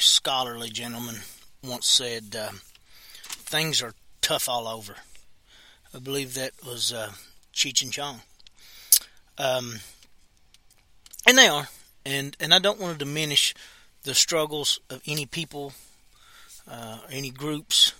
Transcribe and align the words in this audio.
very 0.00 0.06
scholarly 0.06 0.70
gentleman 0.70 1.16
once 1.62 1.86
said 1.86 2.34
uh, 2.34 2.52
things 3.22 3.82
are 3.82 3.92
tough 4.22 4.48
all 4.48 4.66
over. 4.66 4.94
I 5.94 5.98
believe 5.98 6.32
that 6.34 6.52
was 6.64 6.90
uh, 6.90 7.10
Cheech 7.52 7.82
and 7.82 7.92
Chong. 7.92 8.20
Um, 9.36 9.80
and 11.26 11.36
they 11.36 11.48
are, 11.48 11.68
and 12.06 12.34
and 12.40 12.54
I 12.54 12.58
don't 12.60 12.80
want 12.80 12.98
to 12.98 13.04
diminish 13.04 13.52
the 14.04 14.14
struggles 14.14 14.80
of 14.88 15.02
any 15.06 15.26
people, 15.26 15.74
uh, 16.66 17.00
any 17.10 17.28
groups, 17.28 17.92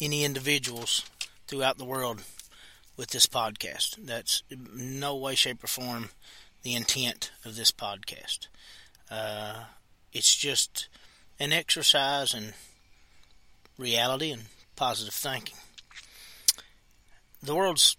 any 0.00 0.22
individuals 0.22 1.04
throughout 1.48 1.76
the 1.76 1.84
world 1.84 2.22
with 2.96 3.10
this 3.10 3.26
podcast. 3.26 3.96
That's 3.98 4.44
no 4.48 5.16
way, 5.16 5.34
shape, 5.34 5.64
or 5.64 5.66
form 5.66 6.10
the 6.62 6.76
intent 6.76 7.32
of 7.44 7.56
this 7.56 7.72
podcast. 7.72 8.46
Uh, 9.10 9.64
it's 10.12 10.36
just 10.36 10.88
an 11.38 11.52
exercise 11.52 12.34
in 12.34 12.54
reality 13.78 14.30
and 14.30 14.42
positive 14.76 15.14
thinking. 15.14 15.56
The 17.42 17.54
world's 17.54 17.96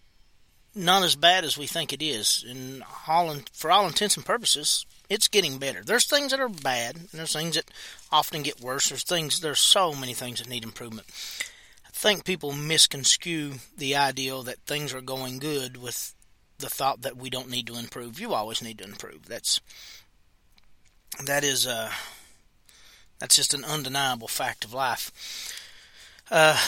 not 0.76 1.04
as 1.04 1.16
bad 1.16 1.44
as 1.44 1.58
we 1.58 1.68
think 1.68 1.94
it 1.94 2.02
is. 2.02 2.46
And 2.48 2.84
all, 3.08 3.36
for 3.52 3.72
all 3.72 3.88
intents 3.88 4.16
and 4.18 4.26
purposes, 4.26 4.86
it's 5.10 5.28
getting 5.28 5.58
better. 5.58 5.84
There's 5.84 6.06
things 6.08 6.32
that 6.32 6.40
are 6.40 6.50
bad, 6.50 6.96
and 6.96 7.10
there's 7.12 7.34
things 7.34 7.56
that 7.56 7.70
often 8.12 8.42
get 8.42 8.62
worse. 8.62 8.90
There's 8.90 9.04
things. 9.04 9.40
There's 9.40 9.60
so 9.60 9.94
many 9.94 10.14
things 10.14 10.40
that 10.40 10.50
need 10.50 10.64
improvement. 10.64 11.08
I 11.86 11.90
think 11.92 12.26
people 12.26 12.52
misconstrue 12.52 13.54
the 13.78 13.96
ideal 13.96 14.44
that 14.44 14.60
things 14.66 14.94
are 14.94 15.02
going 15.02 15.40
good 15.40 15.78
with 15.78 16.16
the 16.58 16.70
thought 16.70 17.02
that 17.02 17.18
we 17.18 17.30
don't 17.30 17.50
need 17.50 17.68
to 17.68 17.78
improve. 17.78 18.20
You 18.20 18.34
always 18.34 18.62
need 18.62 18.80
to 18.80 18.86
improve. 18.86 19.26
That's 19.28 19.62
that 21.26 21.44
is 21.44 21.68
uh, 21.68 21.92
that's 23.20 23.36
just 23.36 23.54
an 23.54 23.64
undeniable 23.64 24.28
fact 24.28 24.66
of 24.66 24.74
life. 24.74 25.12
Uh, 26.30 26.60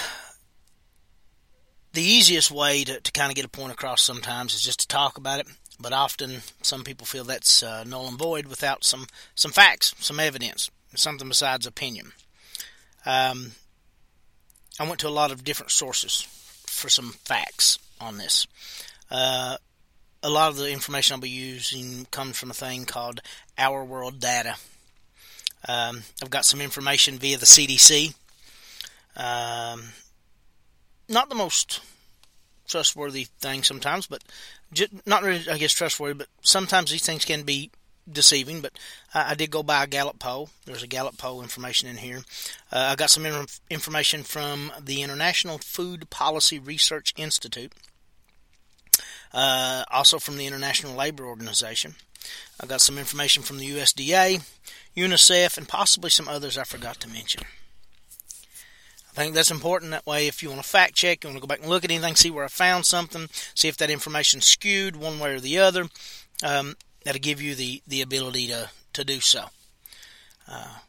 the 1.93 2.03
easiest 2.03 2.51
way 2.51 2.83
to, 2.83 2.99
to 2.99 3.11
kind 3.11 3.31
of 3.31 3.35
get 3.35 3.45
a 3.45 3.49
point 3.49 3.71
across 3.71 4.01
sometimes 4.01 4.53
is 4.53 4.61
just 4.61 4.81
to 4.81 4.87
talk 4.87 5.17
about 5.17 5.39
it, 5.39 5.47
but 5.79 5.93
often 5.93 6.41
some 6.61 6.83
people 6.83 7.05
feel 7.05 7.23
that's 7.23 7.63
uh, 7.63 7.83
null 7.85 8.07
and 8.07 8.17
void 8.17 8.47
without 8.47 8.83
some, 8.83 9.07
some 9.33 9.51
facts, 9.51 9.95
some 9.99 10.19
evidence, 10.19 10.69
something 10.95 11.27
besides 11.27 11.65
opinion. 11.65 12.11
Um, 13.05 13.53
I 14.79 14.87
went 14.87 14.99
to 15.01 15.07
a 15.07 15.09
lot 15.09 15.31
of 15.31 15.43
different 15.43 15.71
sources 15.71 16.27
for 16.67 16.89
some 16.89 17.11
facts 17.23 17.79
on 17.99 18.17
this. 18.17 18.47
Uh, 19.09 19.57
a 20.21 20.29
lot 20.29 20.49
of 20.49 20.57
the 20.57 20.71
information 20.71 21.13
I'll 21.13 21.21
be 21.21 21.29
using 21.29 22.05
comes 22.11 22.37
from 22.37 22.51
a 22.51 22.55
thing 22.55 22.85
called 22.85 23.21
Our 23.57 23.85
World 23.85 24.19
Data. 24.19 24.55
Um, 25.67 26.03
I've 26.21 26.29
got 26.29 26.45
some 26.45 26.61
information 26.61 27.17
via 27.17 27.37
the 27.37 27.45
CDC. 27.45 28.13
Um, 29.17 29.89
not 31.07 31.29
the 31.29 31.35
most 31.35 31.81
trustworthy 32.67 33.25
thing 33.39 33.63
sometimes, 33.63 34.07
but 34.07 34.23
not 35.05 35.23
really, 35.23 35.49
I 35.49 35.57
guess, 35.57 35.73
trustworthy, 35.73 36.15
but 36.15 36.27
sometimes 36.41 36.91
these 36.91 37.05
things 37.05 37.25
can 37.25 37.43
be 37.43 37.71
deceiving. 38.11 38.61
But 38.61 38.73
I, 39.13 39.31
I 39.31 39.35
did 39.35 39.51
go 39.51 39.63
by 39.63 39.83
a 39.83 39.87
Gallup 39.87 40.19
poll. 40.19 40.49
There's 40.65 40.83
a 40.83 40.87
Gallup 40.87 41.17
poll 41.17 41.41
information 41.41 41.87
in 41.87 41.97
here. 41.97 42.21
Uh, 42.71 42.89
I 42.91 42.95
got 42.95 43.09
some 43.09 43.25
information 43.69 44.23
from 44.23 44.71
the 44.81 45.01
International 45.01 45.57
Food 45.57 46.09
Policy 46.09 46.59
Research 46.59 47.13
Institute 47.17 47.71
uh, 49.35 49.83
also 49.91 50.17
from 50.17 50.37
the 50.37 50.47
International 50.47 50.95
Labor 50.95 51.25
Organization. 51.25 51.95
I 52.59 52.65
got 52.65 52.81
some 52.81 52.97
information 52.97 53.43
from 53.43 53.57
the 53.57 53.69
USDA, 53.69 54.43
UNICEF, 54.95 55.57
and 55.57 55.67
possibly 55.67 56.09
some 56.09 56.27
others 56.27 56.57
I 56.57 56.63
forgot 56.63 56.99
to 57.01 57.09
mention. 57.09 57.43
I 59.11 59.21
think 59.21 59.33
that's 59.33 59.51
important. 59.51 59.91
That 59.91 60.05
way, 60.05 60.27
if 60.27 60.43
you 60.43 60.49
want 60.49 60.61
to 60.61 60.67
fact 60.67 60.93
check, 60.95 61.23
you 61.23 61.29
want 61.29 61.37
to 61.37 61.41
go 61.41 61.47
back 61.47 61.61
and 61.61 61.69
look 61.69 61.85
at 61.85 61.91
anything, 61.91 62.15
see 62.15 62.31
where 62.31 62.43
I 62.43 62.49
found 62.49 62.85
something, 62.85 63.27
see 63.53 63.69
if 63.69 63.77
that 63.77 63.89
information's 63.89 64.45
skewed 64.45 64.95
one 64.95 65.19
way 65.19 65.33
or 65.33 65.39
the 65.39 65.57
other, 65.59 65.85
um, 66.43 66.75
that'll 67.03 67.21
give 67.21 67.41
you 67.41 67.55
the, 67.55 67.81
the 67.87 68.01
ability 68.01 68.47
to, 68.47 68.69
to 68.93 69.05
do 69.05 69.21
so. 69.21 69.45
Uh, 70.47 70.79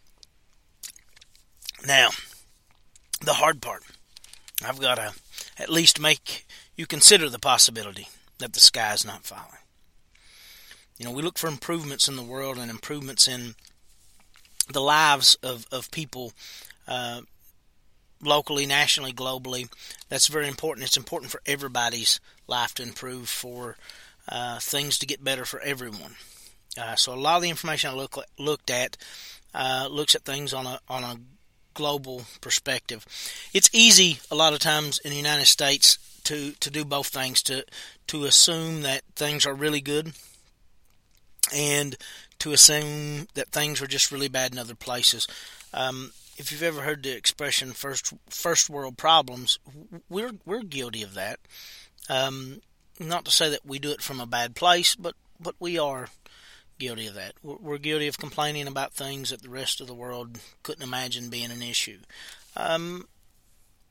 now, 1.86 2.08
the 3.20 3.34
hard 3.34 3.62
part. 3.62 3.82
I've 4.64 4.80
got 4.80 4.96
to 4.96 5.12
at 5.58 5.68
least 5.68 6.00
make 6.00 6.46
you 6.76 6.86
consider 6.86 7.28
the 7.28 7.38
possibility 7.38 8.08
that 8.38 8.54
the 8.54 8.60
sky 8.60 8.92
is 8.92 9.04
not 9.04 9.24
falling. 9.24 9.44
You 10.98 11.04
know, 11.04 11.12
we 11.12 11.22
look 11.22 11.38
for 11.38 11.48
improvements 11.48 12.08
in 12.08 12.16
the 12.16 12.22
world 12.22 12.58
and 12.58 12.70
improvements 12.70 13.28
in 13.28 13.54
the 14.72 14.80
lives 14.80 15.36
of, 15.42 15.66
of 15.72 15.90
people 15.90 16.32
uh, 16.88 17.20
locally, 18.22 18.66
nationally, 18.66 19.12
globally. 19.12 19.70
That's 20.08 20.26
very 20.26 20.48
important. 20.48 20.86
It's 20.86 20.96
important 20.96 21.30
for 21.30 21.40
everybody's 21.46 22.20
life 22.46 22.74
to 22.74 22.82
improve, 22.82 23.28
for 23.28 23.76
uh, 24.28 24.58
things 24.58 24.98
to 24.98 25.06
get 25.06 25.24
better 25.24 25.44
for 25.44 25.60
everyone. 25.60 26.16
Uh, 26.78 26.94
so 26.94 27.14
a 27.14 27.16
lot 27.16 27.36
of 27.36 27.42
the 27.42 27.50
information 27.50 27.90
I 27.90 27.94
look, 27.94 28.18
looked 28.38 28.70
at 28.70 28.96
uh, 29.54 29.88
looks 29.90 30.14
at 30.14 30.22
things 30.22 30.52
on 30.52 30.66
a 30.66 30.80
on 30.88 31.02
a 31.02 31.16
global 31.72 32.24
perspective. 32.40 33.06
It's 33.54 33.70
easy 33.72 34.18
a 34.30 34.34
lot 34.34 34.52
of 34.52 34.58
times 34.58 34.98
in 34.98 35.10
the 35.10 35.16
United 35.16 35.46
States 35.46 35.98
to 36.24 36.52
to 36.60 36.70
do 36.70 36.84
both 36.84 37.06
things 37.06 37.42
to 37.44 37.64
to 38.08 38.24
assume 38.24 38.82
that 38.82 39.02
things 39.14 39.46
are 39.46 39.54
really 39.54 39.80
good 39.80 40.12
and 41.54 41.96
to 42.38 42.52
assume 42.52 43.28
that 43.34 43.48
things 43.48 43.80
are 43.80 43.86
just 43.86 44.12
really 44.12 44.28
bad 44.28 44.52
in 44.52 44.58
other 44.58 44.74
places. 44.74 45.26
Um, 45.72 46.12
if 46.36 46.52
you've 46.52 46.62
ever 46.62 46.82
heard 46.82 47.02
the 47.02 47.16
expression 47.16 47.72
first 47.72 48.12
first 48.28 48.68
world 48.68 48.96
problems, 48.96 49.58
we're 50.08 50.32
we're 50.44 50.62
guilty 50.62 51.02
of 51.02 51.14
that. 51.14 51.40
Um, 52.08 52.60
not 53.00 53.24
to 53.24 53.30
say 53.30 53.50
that 53.50 53.66
we 53.66 53.78
do 53.78 53.90
it 53.90 54.02
from 54.02 54.20
a 54.20 54.26
bad 54.26 54.54
place, 54.54 54.94
but 54.94 55.14
but 55.40 55.54
we 55.58 55.78
are 55.78 56.08
guilty 56.78 57.06
of 57.06 57.14
that. 57.14 57.34
We're, 57.42 57.56
we're 57.56 57.78
guilty 57.78 58.06
of 58.08 58.18
complaining 58.18 58.66
about 58.66 58.92
things 58.92 59.30
that 59.30 59.42
the 59.42 59.48
rest 59.48 59.80
of 59.80 59.86
the 59.86 59.94
world 59.94 60.38
couldn't 60.62 60.82
imagine 60.82 61.30
being 61.30 61.50
an 61.50 61.62
issue. 61.62 61.98
Um, 62.56 63.06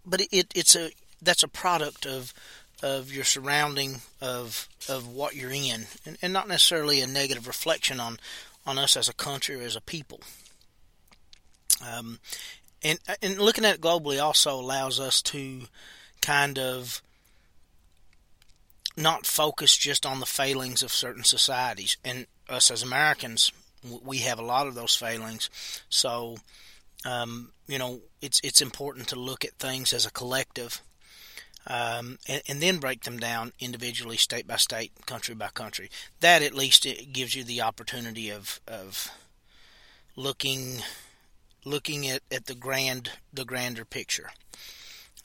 but 0.05 0.21
it, 0.21 0.29
it, 0.31 0.47
it's 0.55 0.75
a 0.75 0.91
that's 1.21 1.43
a 1.43 1.47
product 1.47 2.05
of 2.05 2.33
of 2.83 3.11
your 3.11 3.23
surrounding 3.23 4.01
of 4.21 4.67
of 4.89 5.07
what 5.07 5.35
you're 5.35 5.51
in, 5.51 5.85
and, 6.05 6.17
and 6.21 6.33
not 6.33 6.47
necessarily 6.47 7.01
a 7.01 7.07
negative 7.07 7.47
reflection 7.47 7.99
on 7.99 8.19
on 8.65 8.77
us 8.77 8.97
as 8.97 9.09
a 9.09 9.13
country 9.13 9.55
or 9.55 9.61
as 9.61 9.75
a 9.75 9.81
people. 9.81 10.19
Um, 11.85 12.19
and 12.83 12.99
and 13.21 13.39
looking 13.39 13.65
at 13.65 13.75
it 13.75 13.81
globally 13.81 14.21
also 14.21 14.59
allows 14.59 14.99
us 14.99 15.21
to 15.23 15.63
kind 16.21 16.57
of 16.57 17.01
not 18.97 19.25
focus 19.25 19.75
just 19.75 20.05
on 20.05 20.19
the 20.19 20.25
failings 20.25 20.81
of 20.81 20.91
certain 20.91 21.23
societies. 21.23 21.97
And 22.03 22.27
us 22.47 22.71
as 22.71 22.83
Americans, 22.83 23.51
we 24.03 24.19
have 24.19 24.39
a 24.39 24.45
lot 24.45 24.67
of 24.67 24.75
those 24.75 24.95
failings. 24.95 25.49
So, 25.89 26.37
um, 27.05 27.51
you 27.67 27.77
know, 27.77 28.01
it's 28.21 28.39
it's 28.43 28.61
important 28.61 29.07
to 29.09 29.19
look 29.19 29.43
at 29.45 29.53
things 29.53 29.93
as 29.93 30.05
a 30.05 30.11
collective 30.11 30.81
um, 31.67 32.19
and, 32.27 32.41
and, 32.47 32.61
then 32.61 32.77
break 32.77 33.03
them 33.03 33.17
down 33.17 33.51
individually, 33.59 34.17
state 34.17 34.45
by 34.47 34.57
state, 34.57 34.91
country 35.07 35.33
by 35.33 35.47
country. 35.47 35.89
That 36.19 36.43
at 36.43 36.53
least 36.53 36.85
it 36.85 37.11
gives 37.11 37.33
you 37.33 37.43
the 37.43 37.61
opportunity 37.61 38.29
of 38.29 38.59
of 38.67 39.09
looking 40.15 40.83
looking 41.63 42.07
at, 42.07 42.21
at 42.31 42.45
the 42.45 42.55
grand 42.55 43.11
the 43.33 43.45
grander 43.45 43.83
picture. 43.83 44.29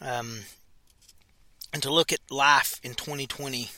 Um, 0.01 0.41
and 1.73 1.83
to 1.83 1.93
look 1.93 2.13
at 2.13 2.21
life 2.31 2.81
in 2.83 2.95
2020 2.95 3.71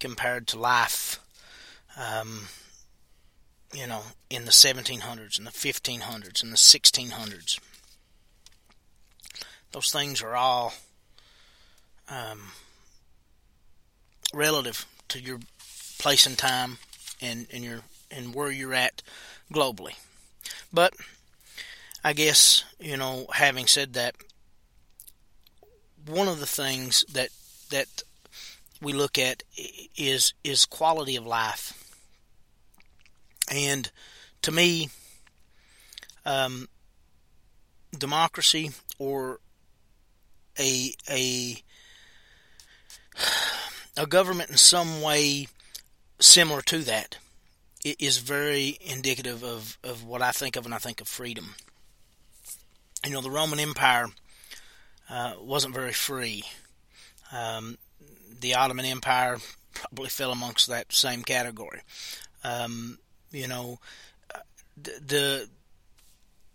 compared 0.00 0.46
to 0.48 0.58
life, 0.58 1.20
um, 1.96 2.48
you 3.72 3.86
know, 3.86 4.02
in 4.30 4.46
the 4.46 4.50
1700s 4.50 5.38
and 5.38 5.46
the 5.46 5.50
1500s 5.50 6.42
and 6.42 6.52
the 6.52 6.56
1600s. 6.56 7.60
Those 9.72 9.92
things 9.92 10.22
are 10.22 10.34
all 10.34 10.72
um, 12.10 12.52
relative 14.34 14.86
to 15.08 15.20
your 15.20 15.40
place 15.98 16.26
and 16.26 16.36
time 16.36 16.78
and, 17.20 17.46
and 17.52 17.64
your 17.64 17.80
and 18.10 18.34
where 18.34 18.50
you're 18.50 18.74
at 18.74 19.02
globally. 19.52 19.94
But 20.72 20.94
I 22.02 22.12
guess, 22.12 22.64
you 22.78 22.96
know, 22.96 23.26
having 23.32 23.66
said 23.66 23.92
that, 23.94 24.16
one 26.06 26.28
of 26.28 26.40
the 26.40 26.46
things 26.46 27.04
that 27.12 27.28
that 27.70 28.02
we 28.80 28.92
look 28.92 29.18
at 29.18 29.42
is 29.96 30.34
is 30.42 30.64
quality 30.66 31.16
of 31.16 31.26
life. 31.26 31.76
And 33.52 33.90
to 34.42 34.52
me, 34.52 34.88
um, 36.24 36.68
democracy 37.96 38.70
or 38.98 39.40
a 40.58 40.94
a 41.08 41.62
a 43.96 44.06
government 44.06 44.50
in 44.50 44.56
some 44.56 45.02
way 45.02 45.48
similar 46.18 46.62
to 46.62 46.78
that 46.78 47.18
is 47.84 48.18
very 48.18 48.78
indicative 48.80 49.42
of, 49.42 49.78
of 49.82 50.04
what 50.04 50.22
I 50.22 50.32
think 50.32 50.56
of 50.56 50.64
when 50.64 50.72
I 50.72 50.78
think 50.78 51.00
of 51.00 51.08
freedom. 51.08 51.54
You 53.04 53.12
know, 53.12 53.22
the 53.22 53.30
Roman 53.30 53.58
Empire 53.58 54.08
uh, 55.08 55.34
wasn't 55.40 55.74
very 55.74 55.92
free. 55.92 56.44
Um, 57.32 57.78
the 58.40 58.54
Ottoman 58.54 58.84
Empire 58.84 59.38
probably 59.72 60.08
fell 60.08 60.32
amongst 60.32 60.66
that 60.68 60.92
same 60.92 61.22
category. 61.22 61.80
Um, 62.44 62.98
you 63.32 63.48
know, 63.48 63.78
the 64.76 65.48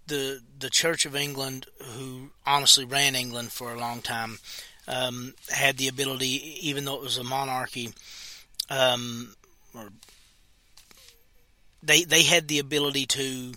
the 0.08 0.42
the 0.60 0.70
Church 0.70 1.06
of 1.06 1.16
England, 1.16 1.68
who 1.82 2.32
honestly 2.46 2.86
ran 2.86 3.16
England 3.16 3.52
for 3.52 3.74
a 3.74 3.80
long 3.80 4.02
time, 4.02 4.40
um, 4.88 5.34
had 5.50 5.78
the 5.78 5.88
ability, 5.88 6.58
even 6.68 6.86
though 6.86 6.96
it 6.96 7.02
was 7.02 7.18
a 7.18 7.24
monarchy, 7.24 7.94
um, 8.70 9.36
or 9.74 9.90
they 11.82 12.04
they 12.04 12.24
had 12.24 12.48
the 12.48 12.60
ability 12.60 13.06
to 13.06 13.54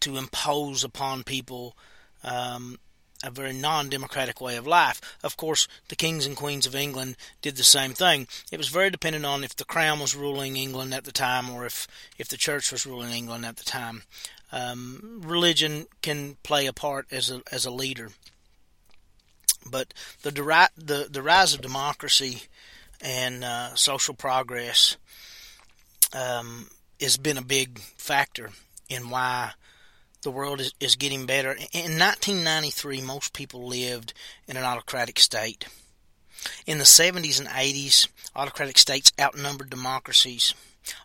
to 0.00 0.16
impose 0.16 0.84
upon 0.84 1.24
people 1.24 1.76
um, 2.22 2.78
a 3.24 3.30
very 3.30 3.52
non-democratic 3.52 4.40
way 4.40 4.56
of 4.56 4.66
life. 4.66 5.00
Of 5.24 5.36
course, 5.36 5.66
the 5.88 5.96
kings 5.96 6.24
and 6.24 6.36
queens 6.36 6.66
of 6.66 6.74
England 6.74 7.16
did 7.42 7.56
the 7.56 7.64
same 7.64 7.92
thing. 7.92 8.28
It 8.52 8.58
was 8.58 8.68
very 8.68 8.90
dependent 8.90 9.26
on 9.26 9.42
if 9.42 9.56
the 9.56 9.64
crown 9.64 9.98
was 9.98 10.14
ruling 10.14 10.56
England 10.56 10.94
at 10.94 11.04
the 11.04 11.12
time 11.12 11.50
or 11.50 11.66
if 11.66 11.88
if 12.16 12.28
the 12.28 12.36
church 12.36 12.70
was 12.70 12.86
ruling 12.86 13.12
England 13.12 13.44
at 13.44 13.56
the 13.56 13.64
time. 13.64 14.02
Um, 14.50 15.20
religion 15.24 15.86
can 16.00 16.36
play 16.42 16.66
a 16.66 16.72
part 16.72 17.06
as 17.10 17.30
a 17.30 17.42
as 17.52 17.66
a 17.66 17.70
leader, 17.70 18.10
but 19.66 19.92
the 20.22 20.30
the 20.76 21.08
the 21.10 21.22
rise 21.22 21.54
of 21.54 21.60
democracy 21.60 22.42
and 23.00 23.44
uh, 23.44 23.74
social 23.74 24.14
progress 24.14 24.96
um, 26.12 26.68
has 27.00 27.16
been 27.16 27.38
a 27.38 27.42
big 27.42 27.78
factor 27.78 28.50
in 28.88 29.10
why 29.10 29.52
the 30.22 30.30
world 30.30 30.60
is, 30.60 30.72
is 30.80 30.96
getting 30.96 31.26
better. 31.26 31.52
In 31.52 31.98
1993, 31.98 33.00
most 33.02 33.32
people 33.32 33.66
lived 33.66 34.12
in 34.46 34.56
an 34.56 34.64
autocratic 34.64 35.18
state. 35.18 35.66
In 36.66 36.78
the 36.78 36.84
70s 36.84 37.38
and 37.38 37.48
80s, 37.48 38.08
autocratic 38.34 38.78
states 38.78 39.12
outnumbered 39.20 39.70
democracies. 39.70 40.54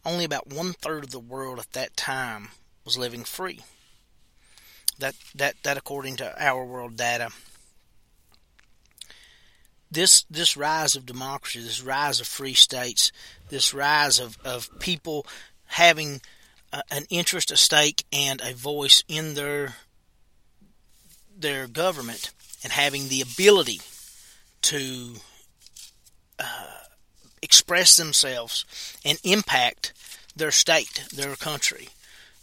Only 0.06 0.23
about 0.23 0.47
one 0.47 0.73
third 0.73 1.03
of 1.03 1.11
the 1.11 1.19
world 1.19 1.59
at 1.59 1.73
that 1.73 1.97
time 1.97 2.49
was 2.85 2.97
living 2.97 3.23
free. 3.23 3.61
That 4.99 5.15
that 5.35 5.56
that 5.63 5.77
according 5.77 6.17
to 6.17 6.41
our 6.41 6.63
world 6.63 6.95
data. 6.95 7.29
This 9.94 10.24
this 10.30 10.57
rise 10.57 10.95
of 10.95 11.06
democracy, 11.06 11.60
this 11.60 11.81
rise 11.81 12.19
of 12.19 12.28
free 12.28 12.56
states, 12.56 13.12
this 13.50 13.74
rise 13.74 14.19
of, 14.19 14.38
of 14.44 14.69
people 14.80 15.25
having 15.66 16.22
an 16.90 17.06
interest, 17.10 17.51
a 17.51 17.57
stake, 17.57 18.06
and 18.12 18.42
a 18.42 18.54
voice 18.54 19.04
in 19.07 19.36
their 19.36 19.75
their 21.38 21.68
government, 21.68 22.31
and 22.63 22.72
having 22.72 23.07
the 23.07 23.22
ability 23.22 23.81
to 24.63 25.16
uh, 26.40 26.78
express 27.42 27.98
themselves 27.98 28.66
and 29.04 29.19
impact 29.24 29.94
their 30.36 30.51
state, 30.51 31.06
their 31.13 31.36
country. 31.36 31.90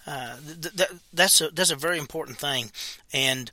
Uh, 0.07 0.37
th- 0.61 0.77
th- 0.77 0.91
that's 1.13 1.41
a 1.41 1.51
that's 1.51 1.71
a 1.71 1.77
very 1.77 1.99
important 1.99 2.39
thing, 2.39 2.71
and 3.13 3.51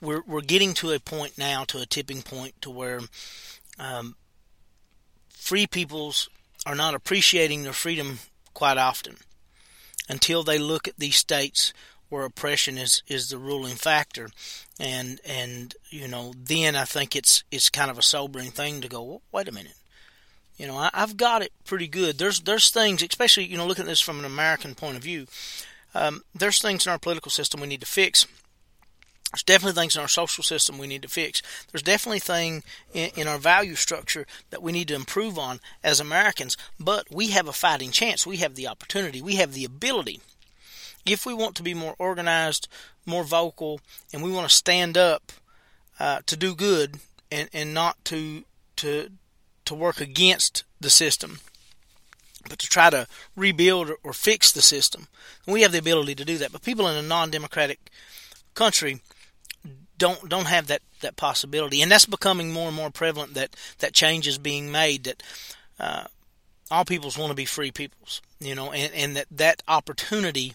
we're 0.00 0.22
we're 0.26 0.40
getting 0.40 0.74
to 0.74 0.92
a 0.92 1.00
point 1.00 1.38
now, 1.38 1.64
to 1.64 1.80
a 1.80 1.86
tipping 1.86 2.22
point, 2.22 2.60
to 2.62 2.70
where 2.70 3.00
um, 3.78 4.16
free 5.30 5.66
peoples 5.66 6.28
are 6.66 6.74
not 6.74 6.94
appreciating 6.94 7.62
their 7.62 7.72
freedom 7.72 8.18
quite 8.54 8.76
often 8.76 9.16
until 10.08 10.42
they 10.42 10.58
look 10.58 10.88
at 10.88 10.98
these 10.98 11.16
states 11.16 11.72
where 12.08 12.24
oppression 12.24 12.78
is, 12.78 13.02
is 13.06 13.28
the 13.28 13.38
ruling 13.38 13.76
factor. 13.76 14.30
And 14.80 15.20
and 15.24 15.74
you 15.90 16.08
know, 16.08 16.32
then 16.36 16.76
I 16.76 16.84
think 16.84 17.16
it's 17.16 17.44
it's 17.50 17.70
kind 17.70 17.90
of 17.90 17.98
a 17.98 18.02
sobering 18.02 18.50
thing 18.50 18.80
to 18.80 18.88
go, 18.88 19.02
well, 19.02 19.22
wait 19.32 19.48
a 19.48 19.52
minute. 19.52 19.74
You 20.56 20.66
know, 20.66 20.76
I, 20.76 20.90
have 20.92 21.16
got 21.16 21.42
it 21.42 21.52
pretty 21.64 21.86
good. 21.86 22.18
There's 22.18 22.40
there's 22.40 22.70
things, 22.70 23.02
especially 23.02 23.46
you 23.46 23.56
know, 23.56 23.66
looking 23.66 23.84
at 23.84 23.88
this 23.88 24.00
from 24.00 24.18
an 24.18 24.24
American 24.24 24.74
point 24.74 24.96
of 24.96 25.02
view. 25.02 25.26
Um, 25.94 26.22
there's 26.34 26.60
things 26.60 26.86
in 26.86 26.92
our 26.92 26.98
political 26.98 27.30
system 27.30 27.60
we 27.60 27.66
need 27.66 27.80
to 27.80 27.86
fix. 27.86 28.26
There's 29.32 29.42
definitely 29.42 29.80
things 29.80 29.94
in 29.94 30.00
our 30.00 30.08
social 30.08 30.42
system 30.42 30.78
we 30.78 30.86
need 30.86 31.02
to 31.02 31.08
fix. 31.08 31.42
There's 31.70 31.82
definitely 31.82 32.20
things 32.20 32.64
in, 32.94 33.10
in, 33.14 33.28
our 33.28 33.36
value 33.36 33.74
structure 33.74 34.26
that 34.48 34.62
we 34.62 34.72
need 34.72 34.88
to 34.88 34.94
improve 34.94 35.38
on 35.38 35.60
as 35.84 36.00
Americans. 36.00 36.56
But 36.80 37.06
we 37.10 37.28
have 37.28 37.46
a 37.46 37.52
fighting 37.52 37.90
chance. 37.90 38.26
We 38.26 38.38
have 38.38 38.54
the 38.54 38.66
opportunity. 38.66 39.20
We 39.20 39.36
have 39.36 39.52
the 39.52 39.66
ability. 39.66 40.20
If 41.04 41.26
we 41.26 41.34
want 41.34 41.56
to 41.56 41.62
be 41.62 41.74
more 41.74 41.94
organized, 41.98 42.68
more 43.04 43.22
vocal, 43.22 43.80
and 44.14 44.22
we 44.22 44.32
want 44.32 44.48
to 44.48 44.54
stand 44.54 44.96
up 44.96 45.30
uh, 46.00 46.20
to 46.24 46.36
do 46.36 46.54
good 46.54 46.98
and, 47.30 47.50
and 47.52 47.74
not 47.74 48.02
to 48.06 48.44
to 48.76 49.10
to 49.66 49.74
work 49.74 50.00
against 50.00 50.64
the 50.80 50.88
system, 50.88 51.40
but 52.48 52.58
to 52.60 52.66
try 52.66 52.88
to 52.88 53.06
rebuild 53.36 53.90
or, 53.90 53.98
or 54.02 54.12
fix 54.14 54.50
the 54.52 54.62
system, 54.62 55.08
we 55.46 55.60
have 55.62 55.72
the 55.72 55.78
ability 55.78 56.14
to 56.14 56.24
do 56.24 56.38
that. 56.38 56.52
But 56.52 56.62
people 56.62 56.88
in 56.88 56.96
a 56.96 57.06
non-democratic 57.06 57.90
country 58.54 59.02
don't 59.98 60.28
don't 60.28 60.46
have 60.46 60.68
that 60.68 60.82
that 61.00 61.16
possibility, 61.16 61.82
and 61.82 61.90
that's 61.90 62.06
becoming 62.06 62.52
more 62.52 62.68
and 62.68 62.76
more 62.76 62.90
prevalent. 62.90 63.34
That 63.34 63.54
that 63.78 63.92
change 63.92 64.26
is 64.26 64.38
being 64.38 64.70
made. 64.70 65.04
That 65.04 65.22
uh, 65.78 66.04
all 66.70 66.84
peoples 66.84 67.18
want 67.18 67.30
to 67.30 67.36
be 67.36 67.44
free 67.44 67.70
peoples, 67.70 68.22
you 68.40 68.54
know, 68.54 68.72
and, 68.72 68.92
and 68.94 69.16
that 69.16 69.26
that 69.30 69.62
opportunity 69.68 70.54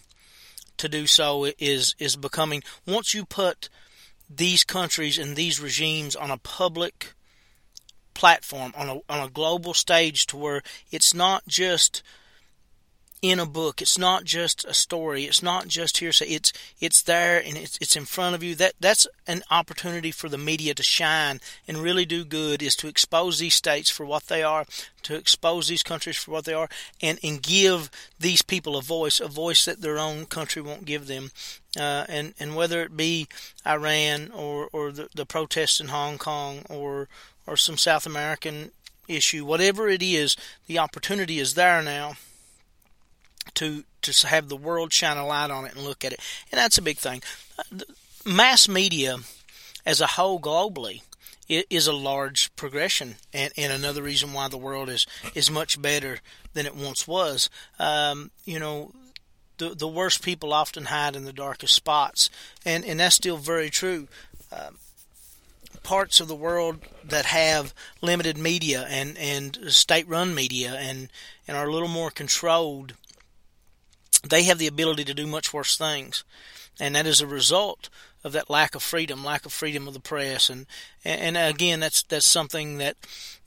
to 0.76 0.88
do 0.88 1.06
so 1.06 1.50
is 1.58 1.94
is 1.98 2.16
becoming 2.16 2.62
once 2.86 3.14
you 3.14 3.24
put 3.24 3.68
these 4.28 4.64
countries 4.64 5.18
and 5.18 5.36
these 5.36 5.60
regimes 5.60 6.16
on 6.16 6.30
a 6.30 6.38
public 6.38 7.14
platform 8.14 8.72
on 8.76 8.88
a 8.88 8.94
on 9.08 9.26
a 9.26 9.30
global 9.30 9.74
stage 9.74 10.26
to 10.26 10.36
where 10.36 10.62
it's 10.90 11.12
not 11.14 11.46
just 11.46 12.02
in 13.24 13.40
a 13.40 13.46
book. 13.46 13.80
It's 13.80 13.96
not 13.96 14.24
just 14.24 14.66
a 14.66 14.74
story. 14.74 15.24
It's 15.24 15.42
not 15.42 15.66
just 15.66 15.96
hearsay. 15.96 16.26
It's 16.26 16.52
it's 16.78 17.00
there 17.00 17.42
and 17.42 17.56
it's 17.56 17.78
it's 17.80 17.96
in 17.96 18.04
front 18.04 18.34
of 18.34 18.42
you. 18.42 18.54
That 18.54 18.74
that's 18.80 19.06
an 19.26 19.42
opportunity 19.50 20.10
for 20.10 20.28
the 20.28 20.36
media 20.36 20.74
to 20.74 20.82
shine 20.82 21.40
and 21.66 21.78
really 21.78 22.04
do 22.04 22.26
good. 22.26 22.62
Is 22.62 22.76
to 22.76 22.86
expose 22.86 23.38
these 23.38 23.54
states 23.54 23.88
for 23.88 24.04
what 24.04 24.26
they 24.26 24.42
are, 24.42 24.66
to 25.04 25.14
expose 25.14 25.68
these 25.68 25.82
countries 25.82 26.18
for 26.18 26.32
what 26.32 26.44
they 26.44 26.52
are, 26.52 26.68
and 27.00 27.18
and 27.22 27.42
give 27.42 27.90
these 28.20 28.42
people 28.42 28.76
a 28.76 28.82
voice, 28.82 29.20
a 29.20 29.28
voice 29.28 29.64
that 29.64 29.80
their 29.80 29.98
own 29.98 30.26
country 30.26 30.60
won't 30.60 30.84
give 30.84 31.06
them. 31.06 31.30
Uh, 31.78 32.04
and 32.10 32.34
and 32.38 32.54
whether 32.54 32.82
it 32.82 32.94
be 32.94 33.26
Iran 33.66 34.32
or 34.34 34.68
or 34.70 34.92
the, 34.92 35.08
the 35.14 35.24
protests 35.24 35.80
in 35.80 35.88
Hong 35.88 36.18
Kong 36.18 36.66
or 36.68 37.08
or 37.46 37.56
some 37.56 37.78
South 37.78 38.04
American 38.04 38.70
issue, 39.08 39.46
whatever 39.46 39.88
it 39.88 40.02
is, 40.02 40.36
the 40.66 40.78
opportunity 40.78 41.38
is 41.38 41.54
there 41.54 41.80
now 41.80 42.16
to 43.54 43.84
to 44.02 44.26
have 44.26 44.48
the 44.48 44.56
world 44.56 44.92
shine 44.92 45.16
a 45.16 45.26
light 45.26 45.50
on 45.50 45.64
it 45.64 45.74
and 45.74 45.84
look 45.84 46.04
at 46.04 46.12
it, 46.12 46.20
and 46.50 46.58
that's 46.58 46.78
a 46.78 46.82
big 46.82 46.98
thing. 46.98 47.22
Mass 48.24 48.68
media, 48.68 49.18
as 49.84 50.00
a 50.00 50.06
whole, 50.06 50.40
globally, 50.40 51.02
is 51.48 51.86
a 51.86 51.92
large 51.92 52.54
progression, 52.56 53.16
and, 53.32 53.52
and 53.56 53.72
another 53.72 54.02
reason 54.02 54.32
why 54.32 54.48
the 54.48 54.58
world 54.58 54.88
is 54.88 55.06
is 55.34 55.50
much 55.50 55.80
better 55.80 56.18
than 56.54 56.66
it 56.66 56.74
once 56.74 57.06
was. 57.06 57.50
Um, 57.78 58.30
you 58.44 58.58
know, 58.58 58.92
the 59.58 59.70
the 59.70 59.88
worst 59.88 60.22
people 60.22 60.52
often 60.52 60.86
hide 60.86 61.16
in 61.16 61.24
the 61.24 61.32
darkest 61.32 61.74
spots, 61.74 62.30
and 62.64 62.84
and 62.84 63.00
that's 63.00 63.16
still 63.16 63.36
very 63.36 63.70
true. 63.70 64.08
Um, 64.52 64.78
parts 65.82 66.18
of 66.20 66.28
the 66.28 66.34
world 66.34 66.78
that 67.04 67.26
have 67.26 67.74
limited 68.00 68.38
media 68.38 68.86
and 68.88 69.16
and 69.18 69.58
state 69.68 70.08
run 70.08 70.34
media 70.34 70.74
and 70.74 71.08
and 71.46 71.56
are 71.56 71.68
a 71.68 71.72
little 71.72 71.88
more 71.88 72.10
controlled 72.10 72.94
they 74.28 74.44
have 74.44 74.58
the 74.58 74.66
ability 74.66 75.04
to 75.04 75.14
do 75.14 75.26
much 75.26 75.52
worse 75.52 75.76
things. 75.76 76.24
And 76.80 76.94
that 76.96 77.06
is 77.06 77.20
a 77.20 77.26
result 77.26 77.88
of 78.24 78.32
that 78.32 78.50
lack 78.50 78.74
of 78.74 78.82
freedom, 78.82 79.22
lack 79.22 79.46
of 79.46 79.52
freedom 79.52 79.86
of 79.86 79.94
the 79.94 80.00
press, 80.00 80.48
and 80.48 80.66
and 81.04 81.36
again, 81.36 81.80
that's 81.80 82.02
that's 82.02 82.26
something 82.26 82.78
that 82.78 82.96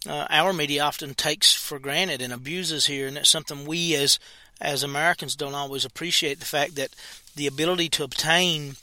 uh, 0.07 0.27
our 0.29 0.53
media 0.53 0.83
often 0.83 1.15
takes 1.15 1.51
for 1.53 1.79
granted 1.79 2.21
and 2.21 2.31
abuses 2.31 2.85
here, 2.85 3.07
and 3.07 3.17
that's 3.17 3.29
something 3.29 3.65
we 3.65 3.95
as 3.95 4.19
as 4.61 4.83
Americans 4.83 5.35
don't 5.35 5.55
always 5.55 5.83
appreciate 5.83 6.39
the 6.39 6.45
fact 6.45 6.75
that 6.75 6.91
the 7.35 7.47
ability 7.47 7.89
to 7.89 8.03
obtain 8.03 8.75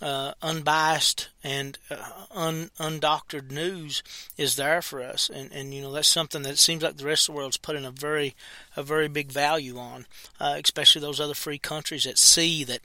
uh, 0.00 0.32
unbiased 0.42 1.28
and 1.42 1.78
uh, 1.90 1.96
un, 2.30 2.70
undoctored 2.78 3.50
news 3.50 4.02
is 4.36 4.56
there 4.56 4.80
for 4.80 5.02
us, 5.02 5.28
and 5.28 5.50
and 5.52 5.74
you 5.74 5.82
know 5.82 5.92
that's 5.92 6.08
something 6.08 6.42
that 6.42 6.58
seems 6.58 6.82
like 6.82 6.96
the 6.96 7.04
rest 7.04 7.28
of 7.28 7.34
the 7.34 7.38
world's 7.38 7.56
putting 7.56 7.84
a 7.84 7.90
very 7.90 8.34
a 8.76 8.82
very 8.82 9.08
big 9.08 9.32
value 9.32 9.78
on, 9.78 10.06
uh, 10.40 10.58
especially 10.62 11.00
those 11.00 11.20
other 11.20 11.34
free 11.34 11.58
countries 11.58 12.04
that 12.04 12.18
see 12.18 12.64
that 12.64 12.80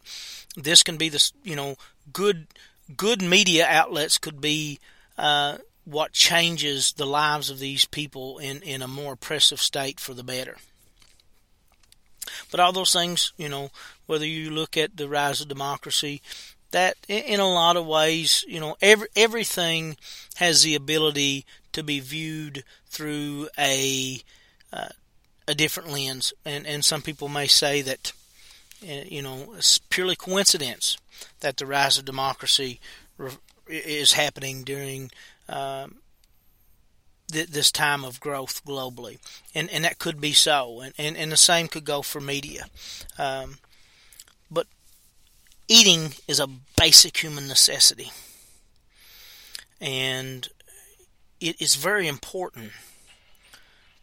this 0.55 0.83
can 0.83 0.97
be 0.97 1.09
this 1.09 1.33
you 1.43 1.55
know 1.55 1.75
good 2.11 2.47
good 2.95 3.21
media 3.21 3.65
outlets 3.67 4.17
could 4.17 4.41
be. 4.41 4.79
Uh, 5.17 5.57
what 5.85 6.13
changes 6.13 6.93
the 6.93 7.05
lives 7.05 7.49
of 7.49 7.59
these 7.59 7.83
people 7.83 8.37
in, 8.37 8.61
in 8.61 8.81
a 8.81 8.87
more 8.87 9.13
oppressive 9.13 9.59
state 9.59 9.99
for 9.99 10.13
the 10.13 10.23
better. 10.23 10.55
But 12.51 12.59
all 12.59 12.71
those 12.71 12.93
things, 12.93 13.33
you 13.37 13.49
know, 13.49 13.69
whether 14.05 14.25
you 14.25 14.49
look 14.49 14.77
at 14.77 14.97
the 14.97 15.09
rise 15.09 15.41
of 15.41 15.49
democracy, 15.49 16.21
that 16.73 16.97
in 17.07 17.39
a 17.39 17.49
lot 17.49 17.77
of 17.77 17.87
ways, 17.87 18.43
you 18.47 18.59
know, 18.59 18.75
every, 18.81 19.07
everything 19.15 19.95
has 20.35 20.63
the 20.63 20.75
ability 20.75 21.45
to 21.71 21.83
be 21.83 21.99
viewed 21.99 22.63
through 22.87 23.47
a 23.57 24.21
uh, 24.71 24.89
a 25.47 25.55
different 25.55 25.91
lens, 25.91 26.33
and 26.45 26.67
and 26.67 26.83
some 26.83 27.01
people 27.01 27.27
may 27.27 27.47
say 27.47 27.81
that, 27.81 28.11
uh, 28.83 29.05
you 29.07 29.21
know, 29.21 29.53
it's 29.57 29.77
purely 29.77 30.15
coincidence 30.15 30.97
that 31.39 31.57
the 31.57 31.65
rise 31.65 31.97
of 31.97 32.05
democracy 32.05 32.79
is 33.67 34.13
happening 34.13 34.63
during 34.63 35.11
um, 35.49 35.95
th- 37.31 37.47
this 37.47 37.71
time 37.71 38.03
of 38.03 38.19
growth 38.19 38.63
globally, 38.65 39.19
and 39.53 39.69
and 39.69 39.83
that 39.83 39.99
could 39.99 40.19
be 40.19 40.33
so, 40.33 40.81
and 40.81 40.93
and, 40.97 41.17
and 41.17 41.31
the 41.31 41.37
same 41.37 41.67
could 41.67 41.85
go 41.85 42.01
for 42.01 42.21
media, 42.21 42.65
um, 43.17 43.57
eating 45.67 46.13
is 46.27 46.39
a 46.39 46.49
basic 46.77 47.21
human 47.21 47.47
necessity, 47.47 48.11
and 49.79 50.47
it 51.39 51.61
is 51.61 51.75
very 51.75 52.07
important 52.07 52.71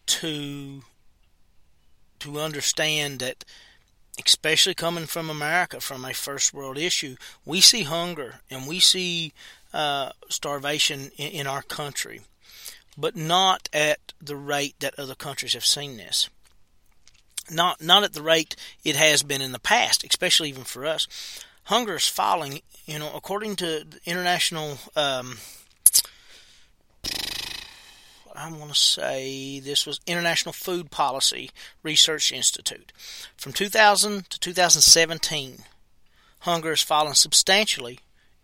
to 0.07 0.83
to 2.19 2.39
understand 2.39 3.19
that 3.19 3.43
especially 4.23 4.75
coming 4.75 5.07
from 5.07 5.29
America, 5.29 5.79
from 5.79 6.05
a 6.05 6.13
first 6.13 6.53
world 6.53 6.77
issue, 6.77 7.15
we 7.45 7.59
see 7.59 7.83
hunger 7.83 8.41
and 8.51 8.67
we 8.67 8.79
see 8.79 9.33
uh, 9.73 10.11
starvation 10.29 11.11
in, 11.17 11.31
in, 11.31 11.47
our 11.47 11.63
country 11.63 12.21
but 12.97 13.15
not 13.15 13.69
at 13.73 14.13
the 14.21 14.35
rate 14.35 14.75
that 14.79 14.97
other 14.99 15.15
countries 15.15 15.53
have 15.53 15.65
seen 15.65 15.97
this. 15.97 16.29
Not 17.49 17.81
not 17.81 18.03
at 18.03 18.13
the 18.13 18.21
rate 18.21 18.55
it 18.83 18.95
has 18.95 19.23
been 19.23 19.41
in 19.41 19.51
the 19.51 19.59
past, 19.59 20.03
especially 20.03 20.49
even 20.49 20.63
for 20.63 20.85
us. 20.85 21.07
Hunger 21.71 21.95
is 21.95 22.07
falling. 22.09 22.59
You 22.85 22.99
know, 22.99 23.09
according 23.15 23.55
to 23.55 23.85
the 23.85 23.99
international. 24.05 24.77
Um, 24.93 25.37
I 28.35 28.51
want 28.51 28.73
to 28.73 28.75
say 28.77 29.61
this 29.61 29.85
was 29.85 30.01
International 30.05 30.51
Food 30.51 30.91
Policy 30.91 31.49
Research 31.81 32.33
Institute. 32.33 32.91
From 33.37 33.53
2000 33.53 34.29
to 34.31 34.39
2017, 34.39 35.59
hunger 36.39 36.71
has 36.71 36.81
fallen 36.81 37.15
substantially 37.15 37.99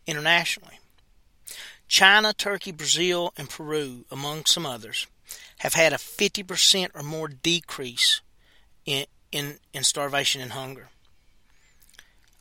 internationally. 0.06 0.80
China, 1.90 2.32
Turkey, 2.32 2.72
Brazil, 2.72 3.34
and 3.36 3.50
Peru, 3.50 4.06
among 4.10 4.46
some 4.46 4.66
others, 4.66 5.06
have 5.58 5.74
had 5.74 5.92
a 5.92 5.98
50% 5.98 6.92
or 6.94 7.04
more 7.04 7.28
decrease 7.28 8.22
in, 8.86 9.06
in, 9.34 9.58
in 9.74 9.84
starvation 9.84 10.42
and 10.42 10.54
hunger. 10.54 10.88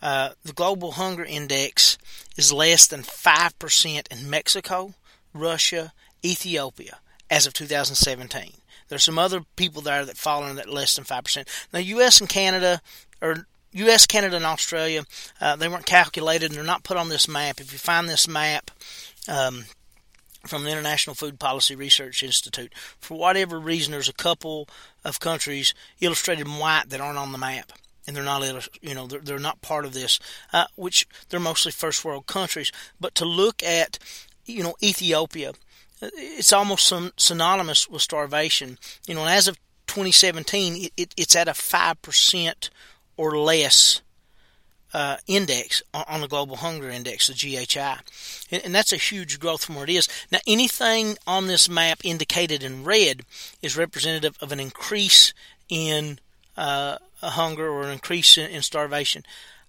Uh, 0.02 0.30
the 0.44 0.52
global 0.52 0.92
hunger 0.92 1.24
index 1.24 1.98
is 2.36 2.52
less 2.52 2.86
than 2.86 3.02
5% 3.02 4.12
in 4.12 4.30
Mexico, 4.30 4.94
Russia, 5.32 5.92
Ethiopia 6.24 6.98
as 7.30 7.46
of 7.46 7.52
2017. 7.54 8.52
There's 8.88 9.04
some 9.04 9.18
other 9.18 9.40
people 9.56 9.82
there 9.82 10.04
that 10.04 10.16
fall 10.16 10.46
in 10.46 10.56
that 10.56 10.68
less 10.68 10.94
than 10.94 11.04
5%. 11.04 11.48
Now, 11.72 11.80
U.S. 11.80 12.20
and 12.20 12.28
Canada, 12.28 12.80
or 13.20 13.46
U.S., 13.72 14.06
Canada, 14.06 14.36
and 14.36 14.44
Australia, 14.44 15.04
uh, 15.40 15.56
they 15.56 15.68
weren't 15.68 15.86
calculated 15.86 16.50
and 16.50 16.56
they're 16.56 16.64
not 16.64 16.84
put 16.84 16.96
on 16.96 17.08
this 17.08 17.26
map. 17.26 17.60
If 17.60 17.72
you 17.72 17.78
find 17.78 18.08
this 18.08 18.28
map, 18.28 18.70
um, 19.28 19.64
from 20.46 20.64
the 20.64 20.70
International 20.70 21.14
Food 21.14 21.38
Policy 21.38 21.74
Research 21.74 22.22
Institute. 22.22 22.72
For 23.00 23.18
whatever 23.18 23.58
reason, 23.58 23.92
there's 23.92 24.08
a 24.08 24.14
couple 24.14 24.68
of 25.04 25.20
countries 25.20 25.74
illustrated 26.00 26.46
in 26.46 26.58
white 26.58 26.88
that 26.88 27.00
aren't 27.00 27.18
on 27.18 27.32
the 27.32 27.38
map, 27.38 27.72
and 28.06 28.16
they're 28.16 28.24
not, 28.24 28.68
you 28.80 28.94
know, 28.94 29.06
they're, 29.06 29.20
they're 29.20 29.38
not 29.38 29.62
part 29.62 29.84
of 29.84 29.94
this. 29.94 30.18
Uh, 30.52 30.66
which 30.76 31.06
they're 31.28 31.40
mostly 31.40 31.72
first 31.72 32.04
world 32.04 32.26
countries. 32.26 32.72
But 33.00 33.14
to 33.16 33.24
look 33.24 33.62
at, 33.62 33.98
you 34.44 34.62
know, 34.62 34.74
Ethiopia, 34.82 35.52
it's 36.00 36.52
almost 36.52 36.92
synonymous 37.16 37.88
with 37.88 38.02
starvation. 38.02 38.78
You 39.06 39.14
know, 39.14 39.26
as 39.26 39.48
of 39.48 39.58
2017, 39.86 40.76
it, 40.76 40.92
it, 40.96 41.14
it's 41.16 41.36
at 41.36 41.48
a 41.48 41.54
five 41.54 42.00
percent 42.02 42.70
or 43.16 43.38
less 43.38 44.02
uh, 44.92 45.16
index 45.26 45.82
on 45.92 46.20
the 46.20 46.28
global 46.28 46.56
hunger 46.56 46.88
index, 46.88 47.26
the 47.26 47.34
GHI, 47.34 47.98
and, 48.50 48.64
and, 48.64 48.74
that's 48.74 48.92
a 48.92 48.96
huge 48.96 49.38
growth 49.38 49.64
from 49.64 49.74
where 49.74 49.84
it 49.84 49.90
is. 49.90 50.08
Now, 50.30 50.38
anything 50.46 51.18
on 51.26 51.48
this 51.48 51.68
map 51.68 52.00
indicated 52.04 52.62
in 52.62 52.84
red 52.84 53.22
is 53.60 53.76
representative 53.76 54.38
of 54.40 54.52
an 54.52 54.60
increase 54.60 55.34
in 55.68 56.18
uh, 56.56 56.98
hunger 57.22 57.68
or 57.68 57.84
an 57.84 57.90
increase 57.90 58.38
in, 58.38 58.50
in 58.50 58.62
starvation. 58.62 59.24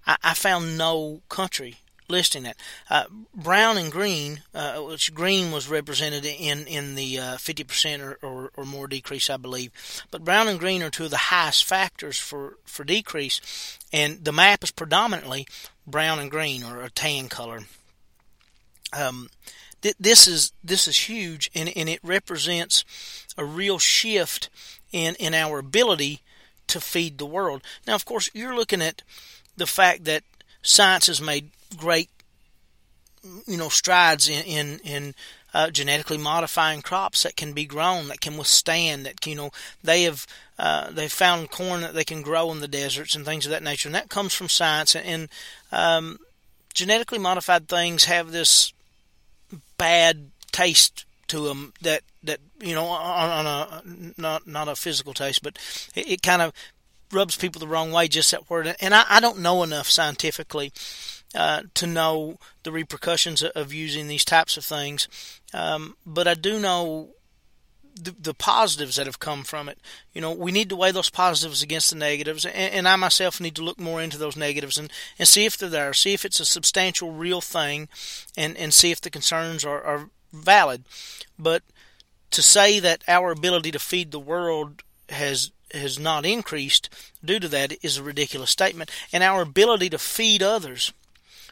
I, 0.06 0.18
I, 0.24 0.34
found 0.34 0.78
no 0.78 1.22
country 1.30 1.78
listing 2.10 2.44
that. 2.44 2.58
Uh, 2.90 3.06
brown 3.36 3.78
and 3.78 3.92
green, 3.92 4.42
uh, 4.54 4.78
which 4.78 5.14
green 5.14 5.52
was 5.52 5.70
represented 5.70 6.26
in 6.26 6.66
in 6.68 6.96
the 6.96 7.20
uh, 7.20 7.36
50% 7.36 8.02
or, 8.02 8.18
or, 8.22 8.52
or, 8.56 8.66
more 8.66 8.88
decrease, 8.88 9.30
I 9.30 9.38
believe. 9.38 9.72
But 10.12 10.24
brown 10.24 10.48
and 10.48 10.60
green 10.60 10.82
are 10.84 10.90
two 10.90 11.06
of 11.06 11.12
the 11.12 11.18
highest 11.18 11.66
factors 11.66 12.18
for, 12.18 12.58
for 12.66 12.84
decrease, 12.84 13.78
and 13.92 14.24
the 14.24 14.32
map 14.32 14.64
is 14.64 14.72
predominantly 14.72 15.48
brown 15.86 16.20
and 16.20 16.32
green 16.32 16.64
or 16.64 16.82
a 16.82 16.90
tan 16.90 17.30
color. 17.30 17.62
Um, 18.94 19.30
th- 19.82 19.96
this 20.00 20.28
is 20.28 20.52
this 20.64 20.88
is 20.88 21.10
huge, 21.10 21.52
and, 21.54 21.72
and 21.76 21.90
it 21.90 22.00
represents 22.04 22.86
a 23.38 23.46
real 23.46 23.80
shift 23.80 24.50
in 24.92 25.16
in 25.16 25.34
our 25.34 25.60
ability 25.60 26.22
to 26.68 26.80
feed 26.80 27.18
the 27.18 27.26
world. 27.26 27.62
Now, 27.86 27.96
of 27.96 28.06
course, 28.06 28.30
you're 28.34 28.56
looking 28.56 28.82
at 28.82 29.04
the 29.56 29.68
fact 29.68 30.06
that 30.06 30.24
science 30.62 31.08
has 31.08 31.22
made 31.22 31.52
great, 31.76 32.10
you 33.46 33.58
know, 33.58 33.70
strides 33.70 34.30
in 34.30 34.44
in, 34.44 34.80
in 34.80 35.16
uh, 35.54 35.70
genetically 35.72 36.18
modifying 36.18 36.82
crops 36.82 37.24
that 37.24 37.36
can 37.36 37.54
be 37.54 37.66
grown, 37.66 38.10
that 38.10 38.22
can 38.22 38.38
withstand, 38.38 39.06
that 39.06 39.26
you 39.26 39.36
know 39.36 39.52
they 39.84 40.04
have 40.04 40.28
uh, 40.60 40.92
they've 40.92 41.12
found 41.12 41.52
corn 41.52 41.82
that 41.82 41.94
they 41.94 42.04
can 42.04 42.22
grow 42.22 42.52
in 42.52 42.60
the 42.60 42.68
deserts 42.68 43.16
and 43.16 43.26
things 43.26 43.46
of 43.46 43.52
that 43.52 43.64
nature, 43.64 43.88
and 43.88 43.96
that 43.96 44.10
comes 44.10 44.34
from 44.34 44.50
science. 44.50 44.96
And, 44.96 45.06
and 45.06 45.30
um, 45.72 46.20
genetically 46.74 47.20
modified 47.20 47.68
things 47.68 48.06
have 48.06 48.32
this 48.32 48.74
bad 49.78 50.32
taste 50.52 51.06
to 51.28 51.40
them 51.48 51.74
that 51.82 52.02
that 52.24 52.40
you 52.60 52.76
know 52.76 52.86
on, 52.86 53.46
on 53.46 53.46
a 53.46 53.84
not 54.18 54.48
not 54.48 54.68
a 54.68 54.76
physical 54.76 55.14
taste, 55.14 55.44
but 55.44 55.58
it, 55.96 56.12
it 56.12 56.22
kind 56.22 56.42
of 56.42 56.54
rubs 57.12 57.38
people 57.38 57.60
the 57.60 57.68
wrong 57.68 57.92
way. 57.92 58.08
Just 58.08 58.32
that 58.32 58.50
word, 58.50 58.76
and 58.80 58.94
I, 58.94 59.06
I 59.10 59.20
don't 59.20 59.40
know 59.40 59.64
enough 59.64 59.88
scientifically 59.88 60.72
uh, 61.36 61.64
to 61.74 61.88
know 61.88 62.38
the 62.64 62.72
repercussions 62.72 63.44
of 63.44 63.74
using 63.74 64.08
these 64.08 64.26
types 64.26 64.58
of 64.58 64.66
things. 64.66 65.08
Um, 65.54 65.96
but 66.06 66.28
I 66.28 66.34
do 66.34 66.60
know 66.60 67.10
the, 68.02 68.16
the, 68.20 68.34
positives 68.34 68.96
that 68.96 69.08
have 69.08 69.20
come 69.20 69.44
from 69.44 69.70
it. 69.70 69.80
You 70.14 70.22
know, 70.22 70.32
we 70.32 70.52
need 70.52 70.70
to 70.70 70.76
weigh 70.76 70.92
those 70.92 71.10
positives 71.10 71.64
against 71.64 71.90
the 71.90 71.96
negatives, 71.96 72.46
and, 72.46 72.56
and 72.56 72.88
I 72.88 72.96
myself 72.96 73.42
need 73.42 73.56
to 73.56 73.64
look 73.64 73.80
more 73.80 74.02
into 74.02 74.18
those 74.18 74.38
negatives 74.38 74.78
and, 74.78 74.92
and 75.18 75.28
see 75.28 75.46
if 75.46 75.58
they're 75.58 75.70
there, 75.70 75.94
see 75.94 76.14
if 76.14 76.26
it's 76.26 76.40
a 76.40 76.46
substantial, 76.46 77.12
real 77.12 77.42
thing, 77.42 77.90
and, 78.36 78.56
and 78.58 78.74
see 78.74 78.92
if 78.92 79.02
the 79.02 79.10
concerns 79.10 79.66
are, 79.66 79.82
are 79.82 80.10
valid. 80.32 80.84
But 81.40 81.64
to 82.32 82.42
say 82.42 82.80
that 82.80 83.04
our 83.08 83.32
ability 83.32 83.72
to 83.72 83.80
feed 83.80 84.12
the 84.12 84.20
world 84.20 84.84
has 85.10 85.52
has 85.74 86.00
not 86.00 86.26
increased 86.26 86.90
due 87.24 87.40
to 87.40 87.48
that 87.50 87.74
is 87.84 87.98
a 87.98 88.04
ridiculous 88.04 88.50
statement, 88.50 88.90
and 89.12 89.24
our 89.24 89.42
ability 89.42 89.90
to 89.90 89.98
feed 89.98 90.42
others 90.42 90.94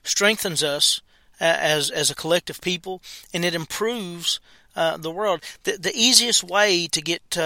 strengthens 0.04 0.64
us 0.64 1.02
uh, 1.42 1.44
as 1.44 1.90
as 1.90 2.10
a 2.10 2.16
collective 2.16 2.62
people, 2.62 3.02
and 3.34 3.44
it 3.44 3.56
improves 3.56 4.40
uh, 4.76 4.98
the 4.98 5.12
world. 5.12 5.42
The, 5.64 5.78
the 5.78 5.96
easiest 5.96 6.44
way 6.44 6.88
to 6.88 7.02
get 7.02 7.38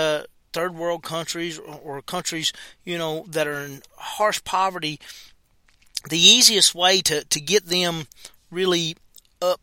third 0.54 0.76
world 0.76 1.04
countries 1.04 1.60
or, 1.60 1.80
or 1.84 2.02
countries, 2.02 2.54
you 2.84 2.98
know, 2.98 3.26
that 3.30 3.48
are 3.48 3.62
in 3.62 3.82
harsh 3.98 4.44
poverty, 4.44 5.00
the 6.10 6.20
easiest 6.20 6.74
way 6.74 7.02
to, 7.02 7.24
to 7.26 7.40
get 7.40 7.66
them 7.66 8.08
really 8.52 8.96
up 9.42 9.62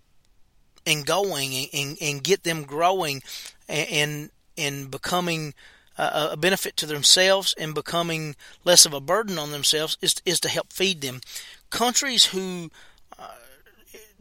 and 0.87 1.04
going 1.04 1.68
and, 1.73 1.96
and 2.00 2.23
get 2.23 2.44
them 2.44 2.62
growing 2.62 3.23
and, 3.68 4.30
and 4.56 4.90
becoming 4.90 5.54
a 5.99 6.37
benefit 6.37 6.76
to 6.76 6.85
themselves 6.85 7.54
and 7.56 7.75
becoming 7.75 8.37
less 8.64 8.85
of 8.85 8.92
a 8.92 9.00
burden 9.00 9.38
on 9.38 9.50
themselves 9.50 9.96
is 10.02 10.16
is 10.26 10.38
to 10.38 10.49
help 10.50 10.70
feed 10.70 11.00
them 11.00 11.23
countries 11.70 12.26
who 12.26 12.70
uh, 13.18 13.28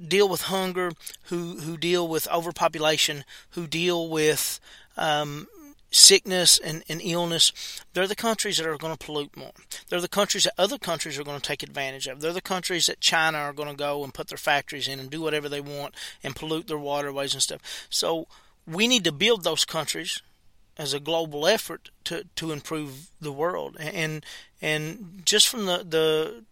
deal 0.08 0.30
with 0.30 0.44
hunger, 0.44 0.92
who 1.24 1.58
who 1.60 1.78
deal 1.78 2.08
with 2.08 2.28
overpopulation, 2.32 3.24
who 3.52 3.68
deal 3.68 4.10
with 4.10 4.60
um, 4.98 5.48
sickness 5.92 6.58
and, 6.58 6.84
and 6.90 7.02
illness, 7.02 7.54
they're 7.94 8.08
the 8.08 8.16
countries 8.16 8.58
that 8.58 8.68
are 8.68 8.78
going 8.78 8.96
to 8.96 9.06
pollute 9.06 9.36
more. 9.38 9.52
They're 9.88 10.02
the 10.02 10.08
countries 10.10 10.44
that 10.44 10.54
other 10.58 10.78
countries 10.78 11.18
are 11.18 11.24
going 11.24 11.40
to 11.40 11.48
take 11.48 11.64
advantage 11.64 12.08
of. 12.08 12.20
They're 12.20 12.34
the 12.34 12.42
countries 12.42 12.88
that 12.88 13.00
China 13.00 13.38
are 13.38 13.54
going 13.54 13.70
to 13.70 13.76
go 13.76 14.04
and 14.04 14.14
put 14.14 14.28
their 14.28 14.38
factories 14.38 14.88
in 14.88 15.00
and 15.00 15.10
do 15.10 15.22
whatever 15.22 15.48
they 15.48 15.62
want 15.62 15.96
and 16.24 16.36
pollute 16.36 16.68
their 16.68 16.78
waterways 16.78 17.34
and 17.34 17.42
stuff. 17.42 17.62
So 17.90 18.28
we 18.68 18.88
need 18.88 19.04
to 19.04 19.12
build 19.12 19.44
those 19.44 19.66
countries 19.66 20.22
as 20.78 20.94
a 20.94 21.00
global 21.00 21.48
effort 21.48 21.90
to, 22.04 22.26
to 22.36 22.52
improve 22.52 23.08
the 23.22 23.32
world 23.32 23.78
and 23.80 24.26
and 24.62 25.22
just 25.26 25.48
from 25.48 25.66
the, 25.66 25.78
the 25.88 26.44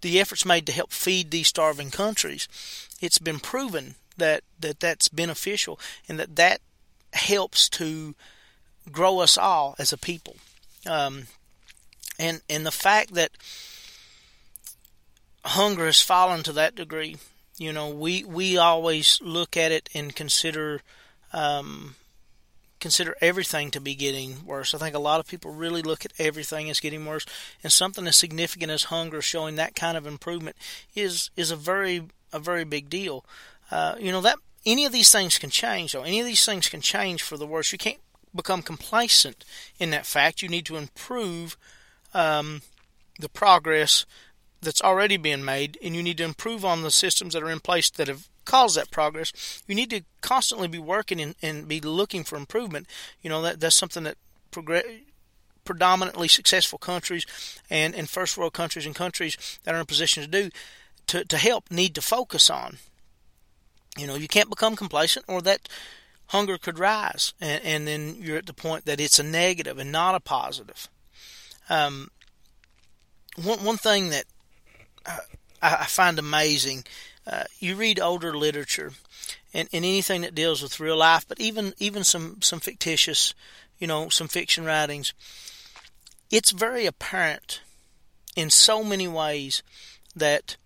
the 0.00 0.20
efforts 0.20 0.44
made 0.44 0.66
to 0.66 0.72
help 0.72 0.92
feed 0.92 1.30
these 1.30 1.48
starving 1.48 1.90
countries, 1.90 2.48
it's 3.00 3.18
been 3.18 3.40
proven 3.40 3.96
that, 4.16 4.42
that 4.60 4.80
that's 4.80 5.08
beneficial 5.08 5.80
and 6.08 6.18
that 6.18 6.36
that 6.36 6.60
helps 7.12 7.68
to 7.68 8.14
grow 8.92 9.18
us 9.18 9.36
all 9.36 9.74
as 9.78 9.92
a 9.92 9.98
people. 9.98 10.36
Um, 10.86 11.26
and 12.18 12.40
and 12.48 12.64
the 12.64 12.70
fact 12.70 13.14
that 13.14 13.32
hunger 15.44 15.86
has 15.86 16.00
fallen 16.00 16.42
to 16.44 16.52
that 16.52 16.76
degree, 16.76 17.16
you 17.58 17.72
know, 17.72 17.90
we 17.90 18.22
we 18.24 18.56
always 18.56 19.20
look 19.20 19.56
at 19.56 19.72
it 19.72 19.88
and 19.92 20.14
consider 20.14 20.82
um, 21.32 21.94
consider 22.80 23.16
everything 23.20 23.70
to 23.70 23.80
be 23.80 23.94
getting 23.94 24.44
worse. 24.46 24.74
I 24.74 24.78
think 24.78 24.94
a 24.94 25.00
lot 25.00 25.20
of 25.20 25.26
people 25.26 25.50
really 25.52 25.82
look 25.82 26.04
at 26.04 26.12
everything 26.18 26.70
as 26.70 26.80
getting 26.80 27.04
worse, 27.04 27.26
and 27.62 27.72
something 27.72 28.06
as 28.06 28.16
significant 28.16 28.70
as 28.70 28.84
hunger 28.84 29.22
showing 29.22 29.56
that 29.56 29.74
kind 29.74 29.96
of 29.96 30.06
improvement 30.06 30.56
is 30.94 31.30
is 31.36 31.50
a 31.50 31.56
very 31.56 32.02
a 32.32 32.38
very 32.38 32.64
big 32.64 32.88
deal. 32.88 33.24
Uh, 33.70 33.96
you 33.98 34.12
know 34.12 34.20
that 34.20 34.38
any 34.64 34.84
of 34.84 34.92
these 34.92 35.12
things 35.12 35.38
can 35.38 35.50
change, 35.50 35.92
though. 35.92 36.02
Any 36.02 36.20
of 36.20 36.26
these 36.26 36.44
things 36.44 36.68
can 36.68 36.80
change 36.80 37.22
for 37.22 37.36
the 37.36 37.46
worse. 37.46 37.70
You 37.72 37.78
can't 37.78 38.00
become 38.34 38.62
complacent 38.62 39.44
in 39.78 39.90
that 39.90 40.04
fact. 40.04 40.42
You 40.42 40.48
need 40.48 40.66
to 40.66 40.76
improve 40.76 41.56
um, 42.12 42.62
the 43.18 43.28
progress 43.28 44.04
that's 44.60 44.82
already 44.82 45.16
being 45.16 45.44
made, 45.44 45.78
and 45.82 45.94
you 45.94 46.02
need 46.02 46.18
to 46.18 46.24
improve 46.24 46.64
on 46.64 46.82
the 46.82 46.90
systems 46.90 47.34
that 47.34 47.42
are 47.42 47.50
in 47.50 47.60
place 47.60 47.88
that 47.90 48.08
have 48.08 48.28
cause 48.46 48.74
that 48.76 48.90
progress. 48.90 49.62
You 49.66 49.74
need 49.74 49.90
to 49.90 50.02
constantly 50.22 50.68
be 50.68 50.78
working 50.78 51.20
and, 51.20 51.34
and 51.42 51.68
be 51.68 51.80
looking 51.80 52.24
for 52.24 52.36
improvement. 52.36 52.86
You 53.20 53.28
know 53.28 53.42
that 53.42 53.60
that's 53.60 53.76
something 53.76 54.04
that 54.04 54.16
progress 54.50 54.84
predominantly 55.66 56.28
successful 56.28 56.78
countries 56.78 57.26
and, 57.68 57.94
and 57.94 58.08
first 58.08 58.38
world 58.38 58.54
countries 58.54 58.86
and 58.86 58.94
countries 58.94 59.58
that 59.64 59.74
are 59.74 59.78
in 59.78 59.82
a 59.82 59.86
position 59.86 60.22
to 60.22 60.28
do 60.28 60.50
to, 61.08 61.24
to 61.24 61.36
help 61.36 61.70
need 61.70 61.94
to 61.94 62.00
focus 62.00 62.48
on. 62.48 62.78
You 63.98 64.06
know, 64.06 64.14
you 64.14 64.28
can't 64.28 64.48
become 64.48 64.76
complacent 64.76 65.26
or 65.28 65.42
that 65.42 65.68
hunger 66.28 66.56
could 66.56 66.78
rise 66.78 67.34
and, 67.40 67.62
and 67.64 67.86
then 67.86 68.16
you're 68.18 68.38
at 68.38 68.46
the 68.46 68.54
point 68.54 68.86
that 68.86 69.00
it's 69.00 69.18
a 69.18 69.22
negative 69.22 69.78
and 69.78 69.92
not 69.92 70.14
a 70.14 70.20
positive. 70.20 70.88
Um, 71.68 72.10
one, 73.42 73.64
one 73.64 73.76
thing 73.76 74.10
that 74.10 74.24
I, 75.04 75.18
I 75.60 75.84
find 75.84 76.18
amazing 76.18 76.84
uh, 77.26 77.44
you 77.58 77.74
read 77.76 77.98
older 77.98 78.36
literature 78.36 78.92
and, 79.52 79.68
and 79.72 79.84
anything 79.84 80.20
that 80.20 80.34
deals 80.34 80.62
with 80.62 80.80
real 80.80 80.96
life, 80.96 81.26
but 81.26 81.40
even 81.40 81.74
even 81.78 82.04
some 82.04 82.40
some 82.42 82.60
fictitious, 82.60 83.34
you 83.78 83.86
know, 83.86 84.08
some 84.08 84.28
fiction 84.28 84.64
writings. 84.64 85.12
It's 86.30 86.50
very 86.50 86.86
apparent 86.86 87.60
in 88.34 88.50
so 88.50 88.84
many 88.84 89.08
ways 89.08 89.62
that 90.14 90.56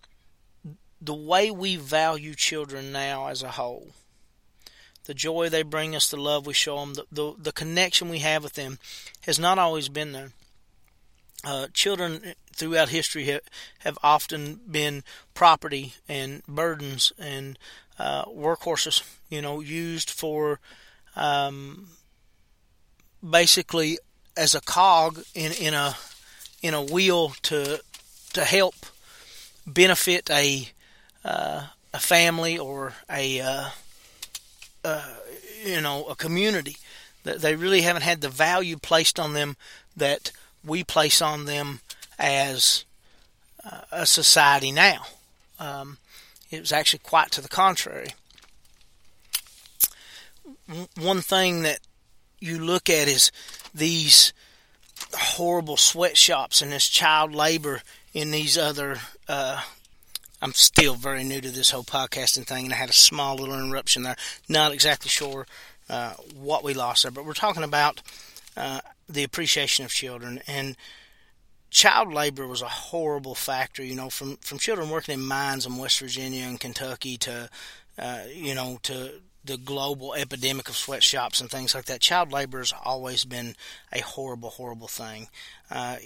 the 1.01 1.15
way 1.15 1.51
we 1.51 1.77
value 1.77 2.35
children 2.35 2.93
now 2.93 3.29
as 3.29 3.43
a 3.43 3.53
whole, 3.53 3.89
the 5.05 5.15
joy 5.15 5.49
they 5.49 5.63
bring 5.63 5.97
us, 5.97 6.11
the 6.11 6.17
love 6.17 6.47
we 6.47 6.53
show 6.53 6.79
them, 6.81 6.95
the, 6.95 7.05
the, 7.11 7.35
the 7.39 7.53
connection 7.53 8.09
we 8.11 8.19
have 8.19 8.43
with 8.43 8.55
them, 8.55 8.79
has 9.23 9.39
not 9.39 9.59
always 9.59 9.89
been 9.89 10.13
there. 10.13 10.33
Uh, 11.43 11.69
children 11.73 12.35
throughout 12.55 12.91
history 12.91 13.25
have, 13.25 13.41
have 13.79 13.99
often 14.03 14.61
been 14.71 15.03
property 15.33 15.95
and 16.07 16.43
burdens 16.47 17.13
and 17.19 17.59
uh, 17.99 18.25
workhorses, 18.27 19.03
you 19.31 19.41
know, 19.41 19.61
used 19.61 20.11
for 20.11 20.61
um, 21.17 21.89
basically 23.29 23.99
as 24.37 24.55
a 24.55 24.61
cog 24.61 25.23
in, 25.35 25.53
in 25.53 25.75
a 25.75 25.97
in 26.63 26.75
a 26.75 26.83
wheel 26.83 27.31
to 27.43 27.81
to 28.33 28.45
help 28.45 28.75
benefit 29.67 30.31
a 30.31 30.69
uh, 31.25 31.67
a 31.93 31.99
family 31.99 32.59
or 32.59 32.95
a 33.11 33.41
uh, 33.41 33.69
uh, 34.85 35.15
you 35.65 35.81
know 35.81 36.05
a 36.07 36.15
community. 36.15 36.77
They 37.23 37.55
really 37.55 37.83
haven't 37.83 38.03
had 38.03 38.23
the 38.23 38.31
value 38.31 38.79
placed 38.79 39.21
on 39.21 39.35
them 39.35 39.57
that 39.95 40.33
we 40.65 40.85
place 40.85 41.23
on 41.23 41.45
them 41.45 41.81
as 42.19 42.85
uh, 43.65 43.81
a 43.93 44.07
society 44.07 44.73
now. 44.73 45.07
Um, 45.59 45.99
it 46.51 46.61
was 46.61 46.73
actually 46.73 47.01
quite 47.01 47.31
to 47.33 47.41
the 47.41 47.49
contrary. 47.49 48.09
One 50.97 51.21
thing 51.21 51.63
that 51.63 51.81
you 52.41 52.59
look 52.59 52.89
at 52.89 53.09
is 53.09 53.31
these 53.75 54.33
horrible 55.13 55.77
sweatshops 55.77 56.63
and 56.63 56.73
this 56.73 56.89
child 56.89 57.35
labor 57.35 57.83
in 58.13 58.31
these 58.31 58.57
other. 58.57 58.99
Uh, 59.29 59.63
I'm 60.43 60.55
still 60.55 60.95
very 60.95 61.23
new 61.23 61.41
to 61.41 61.51
this 61.51 61.71
whole 61.71 61.85
podcasting 61.85 62.47
thing, 62.47 62.65
and 62.65 62.75
I 62.75 62.79
had 62.79 62.89
a 62.89 62.95
small 62.95 63.37
little 63.37 63.59
interruption 63.59 64.03
there. 64.03 64.17
Not 64.49 64.73
exactly 64.73 65.09
sure 65.11 65.47
uh, 65.89 66.15
what 66.35 66.65
we 66.65 66.73
lost 66.73 67.03
there, 67.03 67.13
but 67.13 67.27
we're 67.27 67.35
talking 67.35 67.65
about 67.65 68.01
uh, 68.57 68.81
the 69.13 69.25
appreciation 69.25 69.85
of 69.85 69.91
children 69.91 70.41
and 70.47 70.77
child 71.71 72.13
labor 72.13 72.47
was 72.47 72.63
a 72.63 72.69
horrible 72.69 73.35
factor, 73.35 73.83
you 73.83 73.95
know, 73.95 74.11
from, 74.11 74.37
from 74.39 74.59
children 74.59 74.91
working 74.91 75.15
in 75.15 75.25
mines 75.25 75.67
in 75.67 75.77
West 75.77 76.01
Virginia 76.01 76.45
and 76.45 76.61
Kentucky 76.61 77.17
to, 77.19 77.49
uh, 77.99 78.21
you 78.35 78.55
know, 78.55 78.79
to 78.83 79.13
the 79.45 79.57
global 79.57 80.15
epidemic 80.15 80.69
of 80.69 80.77
sweatshops 80.77 81.41
and 81.41 81.51
things 81.51 81.75
like 81.75 81.87
that. 81.87 82.01
Child 82.01 82.33
labor 82.33 82.59
has 82.59 82.75
always 82.85 83.25
been 83.25 83.55
a 83.93 84.01
horrible, 84.01 84.51
horrible 84.51 84.89
thing. 84.89 85.29
Uh, 85.71 85.97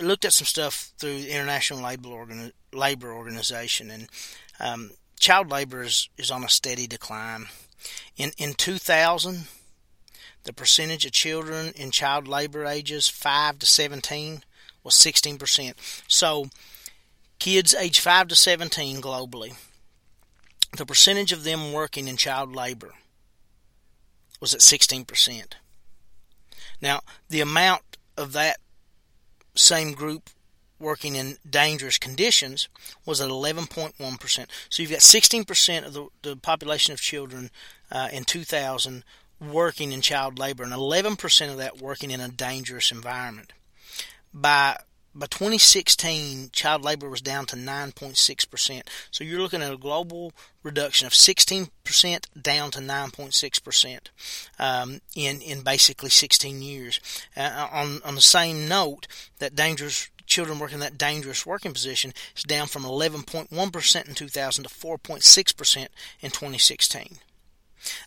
looked 0.00 0.24
at 0.24 0.32
some 0.32 0.46
stuff 0.46 0.92
through 0.98 1.22
the 1.22 1.30
International 1.30 1.82
Labor, 1.82 2.08
Organi- 2.08 2.52
labor 2.72 3.12
Organization, 3.12 3.90
and 3.90 4.08
um, 4.58 4.90
child 5.18 5.50
labor 5.50 5.82
is, 5.82 6.08
is 6.16 6.30
on 6.30 6.44
a 6.44 6.48
steady 6.48 6.86
decline. 6.86 7.46
In 8.16 8.32
in 8.36 8.54
2000, 8.54 9.46
the 10.44 10.52
percentage 10.52 11.04
of 11.04 11.12
children 11.12 11.72
in 11.76 11.90
child 11.90 12.26
labor 12.26 12.64
ages 12.64 13.08
5 13.08 13.58
to 13.58 13.66
17 13.66 14.42
was 14.82 14.94
16%. 14.94 15.74
So, 16.08 16.48
kids 17.38 17.74
age 17.74 18.00
5 18.00 18.28
to 18.28 18.36
17 18.36 19.00
globally, 19.00 19.54
the 20.76 20.86
percentage 20.86 21.32
of 21.32 21.44
them 21.44 21.72
working 21.72 22.08
in 22.08 22.16
child 22.16 22.54
labor 22.54 22.94
was 24.40 24.54
at 24.54 24.60
16%. 24.60 25.52
Now, 26.80 27.00
the 27.28 27.40
amount 27.40 27.82
of 28.16 28.32
that 28.32 28.58
same 29.54 29.92
group 29.92 30.30
working 30.78 31.14
in 31.14 31.36
dangerous 31.48 31.98
conditions 31.98 32.68
was 33.04 33.20
at 33.20 33.28
11.1%. 33.28 34.46
So 34.70 34.82
you've 34.82 34.90
got 34.90 35.00
16% 35.00 35.86
of 35.86 35.92
the, 35.92 36.08
the 36.22 36.36
population 36.36 36.94
of 36.94 37.00
children 37.00 37.50
uh, 37.92 38.08
in 38.10 38.24
2000 38.24 39.04
working 39.40 39.92
in 39.92 40.00
child 40.00 40.38
labor, 40.38 40.62
and 40.62 40.72
11% 40.72 41.50
of 41.50 41.56
that 41.58 41.80
working 41.80 42.10
in 42.10 42.20
a 42.20 42.28
dangerous 42.28 42.92
environment 42.92 43.52
by 44.32 44.76
by 45.12 45.26
2016, 45.26 46.50
child 46.52 46.84
labor 46.84 47.08
was 47.08 47.20
down 47.20 47.44
to 47.46 47.56
9.6%. 47.56 48.82
So 49.10 49.24
you're 49.24 49.40
looking 49.40 49.60
at 49.60 49.72
a 49.72 49.76
global 49.76 50.32
reduction 50.62 51.08
of 51.08 51.12
16% 51.12 51.68
down 52.40 52.70
to 52.70 52.78
9.6% 52.78 53.98
um, 54.60 55.00
in 55.16 55.40
in 55.40 55.62
basically 55.62 56.10
16 56.10 56.62
years. 56.62 57.00
Uh, 57.36 57.68
on 57.72 58.00
on 58.04 58.14
the 58.14 58.20
same 58.20 58.68
note, 58.68 59.08
that 59.40 59.56
dangerous 59.56 60.10
children 60.26 60.60
working 60.60 60.76
in 60.76 60.80
that 60.80 60.96
dangerous 60.96 61.44
working 61.44 61.72
position 61.72 62.12
is 62.36 62.44
down 62.44 62.68
from 62.68 62.84
11.1% 62.84 64.08
in 64.08 64.14
2000 64.14 64.64
to 64.64 64.70
4.6% 64.70 65.88
in 66.20 66.30
2016. 66.30 67.18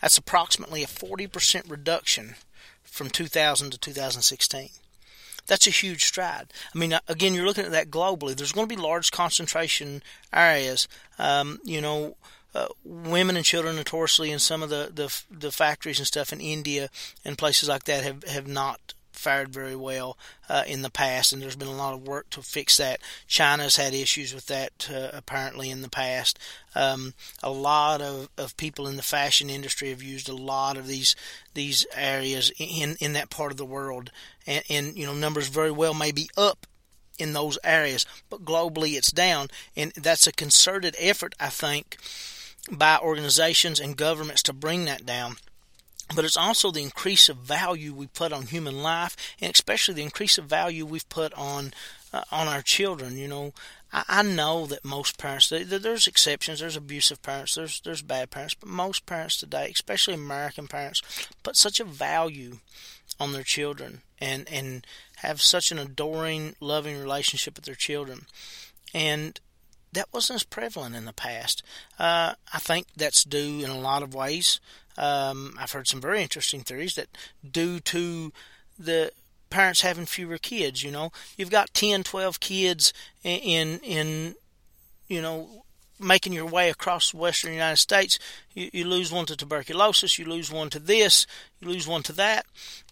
That's 0.02 0.18
approximately 0.18 0.84
a 0.84 0.88
40% 0.88 1.70
reduction 1.70 2.36
from 2.84 3.10
2000 3.10 3.72
to 3.72 3.78
2016. 3.78 4.70
That's 5.46 5.68
a 5.68 5.72
huge 5.72 6.06
stride. 6.06 6.54
I 6.74 6.78
mean, 6.78 6.98
again, 7.08 7.34
you're 7.34 7.46
looking 7.46 7.66
at 7.66 7.72
that 7.72 7.92
globally. 7.92 8.36
There's 8.36 8.54
going 8.54 8.68
to 8.68 8.76
be 8.76 8.82
large 8.82 9.12
concentration 9.12 10.02
areas. 10.32 10.88
Um, 11.20 11.60
you 11.64 11.82
know, 11.82 12.16
uh, 12.56 12.68
women 12.86 13.36
and 13.36 13.46
children 13.46 13.76
notoriously 13.76 14.32
in 14.32 14.40
some 14.40 14.62
of 14.62 14.70
the, 14.70 14.92
the 14.94 15.22
the 15.32 15.52
factories 15.52 15.98
and 15.98 16.08
stuff 16.08 16.32
in 16.32 16.40
India 16.40 16.90
and 17.26 17.38
places 17.38 17.68
like 17.68 17.86
that 17.86 18.04
have 18.04 18.24
have 18.26 18.48
not 18.48 18.94
fared 19.14 19.50
very 19.50 19.76
well 19.76 20.18
uh, 20.50 20.64
in 20.68 20.82
the 20.82 20.90
past, 20.90 21.32
and 21.32 21.42
there's 21.42 21.56
been 21.56 21.68
a 21.68 21.76
lot 21.76 21.94
of 21.94 22.08
work 22.08 22.30
to 22.32 22.42
fix 22.42 22.78
that. 22.78 23.00
China's 23.28 23.78
had 23.78 23.94
issues 23.94 24.34
with 24.34 24.48
that 24.48 24.90
uh, 24.94 25.10
apparently 25.14 25.70
in 25.70 25.82
the 25.82 25.90
past. 25.90 26.38
Um, 26.76 27.14
a 27.42 27.52
lot 27.52 28.02
of, 28.02 28.30
of 28.38 28.58
people 28.58 28.88
in 28.88 28.98
the 28.98 29.04
fashion 29.04 29.50
industry 29.50 29.90
have 29.90 30.04
used 30.04 30.28
a 30.28 30.36
lot 30.36 30.78
of 30.78 30.88
these 30.88 31.16
these 31.54 31.86
areas 31.96 32.52
in 32.58 32.96
in 33.00 33.14
that 33.14 33.30
part 33.30 33.52
of 33.52 33.58
the 33.58 33.66
world, 33.66 34.12
and, 34.46 34.64
and 34.70 34.98
you 34.98 35.06
know 35.06 35.14
numbers 35.14 35.48
very 35.48 35.72
well 35.72 35.94
may 35.94 36.12
be 36.12 36.30
up 36.36 36.66
in 37.20 37.34
those 37.34 37.60
areas, 37.64 38.06
but 38.30 38.44
globally 38.44 38.96
it's 38.96 39.12
down, 39.12 39.48
and 39.76 39.92
that's 39.94 40.28
a 40.28 40.32
concerted 40.32 40.96
effort, 40.98 41.36
I 41.40 41.50
think, 41.50 41.98
by 42.72 42.98
organizations 42.98 43.80
and 43.80 43.96
governments 43.96 44.42
to 44.44 44.54
bring 44.54 44.86
that 44.86 45.06
down 45.06 45.38
but 46.16 46.26
it's 46.26 46.38
also 46.38 46.72
the 46.72 46.84
increase 46.84 47.30
of 47.30 47.38
value 47.38 47.94
we 47.94 48.08
put 48.08 48.34
on 48.34 48.44
human 48.44 48.82
life, 48.82 49.16
and 49.42 49.54
especially 49.54 49.96
the 49.96 50.04
increase 50.04 50.38
of 50.38 50.46
value 50.46 50.86
we've 50.86 51.08
put 51.10 51.34
on 51.34 51.74
uh, 52.12 52.24
on 52.32 52.48
our 52.48 52.62
children. 52.62 53.18
You 53.18 53.28
know, 53.28 53.54
I, 53.92 54.04
I 54.08 54.24
know 54.24 54.66
that 54.68 54.86
most 54.86 55.18
parents, 55.18 55.50
there's 55.50 56.08
exceptions, 56.08 56.60
there's 56.60 56.76
abusive 56.76 57.22
parents, 57.22 57.56
there's 57.56 57.82
there's 57.82 58.02
bad 58.02 58.32
parents, 58.32 58.56
but 58.56 58.70
most 58.70 59.06
parents 59.06 59.38
today, 59.38 59.72
especially 59.74 60.14
American 60.14 60.68
parents, 60.68 61.02
put 61.44 61.56
such 61.56 61.80
a 61.80 61.86
value 61.86 62.60
on 63.20 63.34
their 63.34 63.44
children 63.44 64.02
and 64.20 64.48
and 64.52 64.86
have 65.18 65.42
such 65.42 65.72
an 65.72 65.80
adoring, 65.80 66.56
loving 66.60 67.00
relationship 67.00 67.56
with 67.56 67.66
their 67.66 67.76
children, 67.76 68.26
and 68.94 69.40
that 69.94 70.12
wasn't 70.12 70.36
as 70.36 70.44
prevalent 70.44 70.96
in 70.96 71.06
the 71.06 71.14
past. 71.14 71.64
Uh, 72.00 72.34
I 72.52 72.60
think 72.60 72.88
that's 72.98 73.24
due 73.24 73.64
in 73.64 73.70
a 73.70 73.80
lot 73.80 74.04
of 74.04 74.14
ways. 74.14 74.60
Um, 74.98 75.56
I've 75.60 75.72
heard 75.72 75.88
some 75.88 76.02
very 76.02 76.22
interesting 76.22 76.62
theories 76.62 76.96
that 76.96 77.08
due 77.50 77.80
to 77.82 78.32
the 78.78 79.12
parents 79.54 79.82
having 79.82 80.06
fewer 80.06 80.38
kids. 80.38 80.84
You 80.84 80.92
know, 80.92 81.12
you've 81.38 81.52
got 81.52 81.74
10, 81.74 82.04
12 82.04 82.40
kids 82.40 82.92
in 83.24 83.80
in 83.80 84.36
you 85.08 85.22
know 85.22 85.64
making 86.00 86.34
your 86.34 86.48
way 86.48 86.70
across 86.70 87.12
the 87.12 87.18
western 87.18 87.54
United 87.54 87.78
States. 87.78 88.18
You, 88.54 88.70
you 88.74 88.86
lose 88.86 89.12
one 89.12 89.26
to 89.28 89.38
tuberculosis, 89.38 90.18
you 90.18 90.26
lose 90.26 90.52
one 90.52 90.70
to 90.72 90.80
this, 90.80 91.28
you 91.62 91.70
lose 91.70 91.88
one 91.88 92.04
to 92.04 92.14
that, 92.14 92.46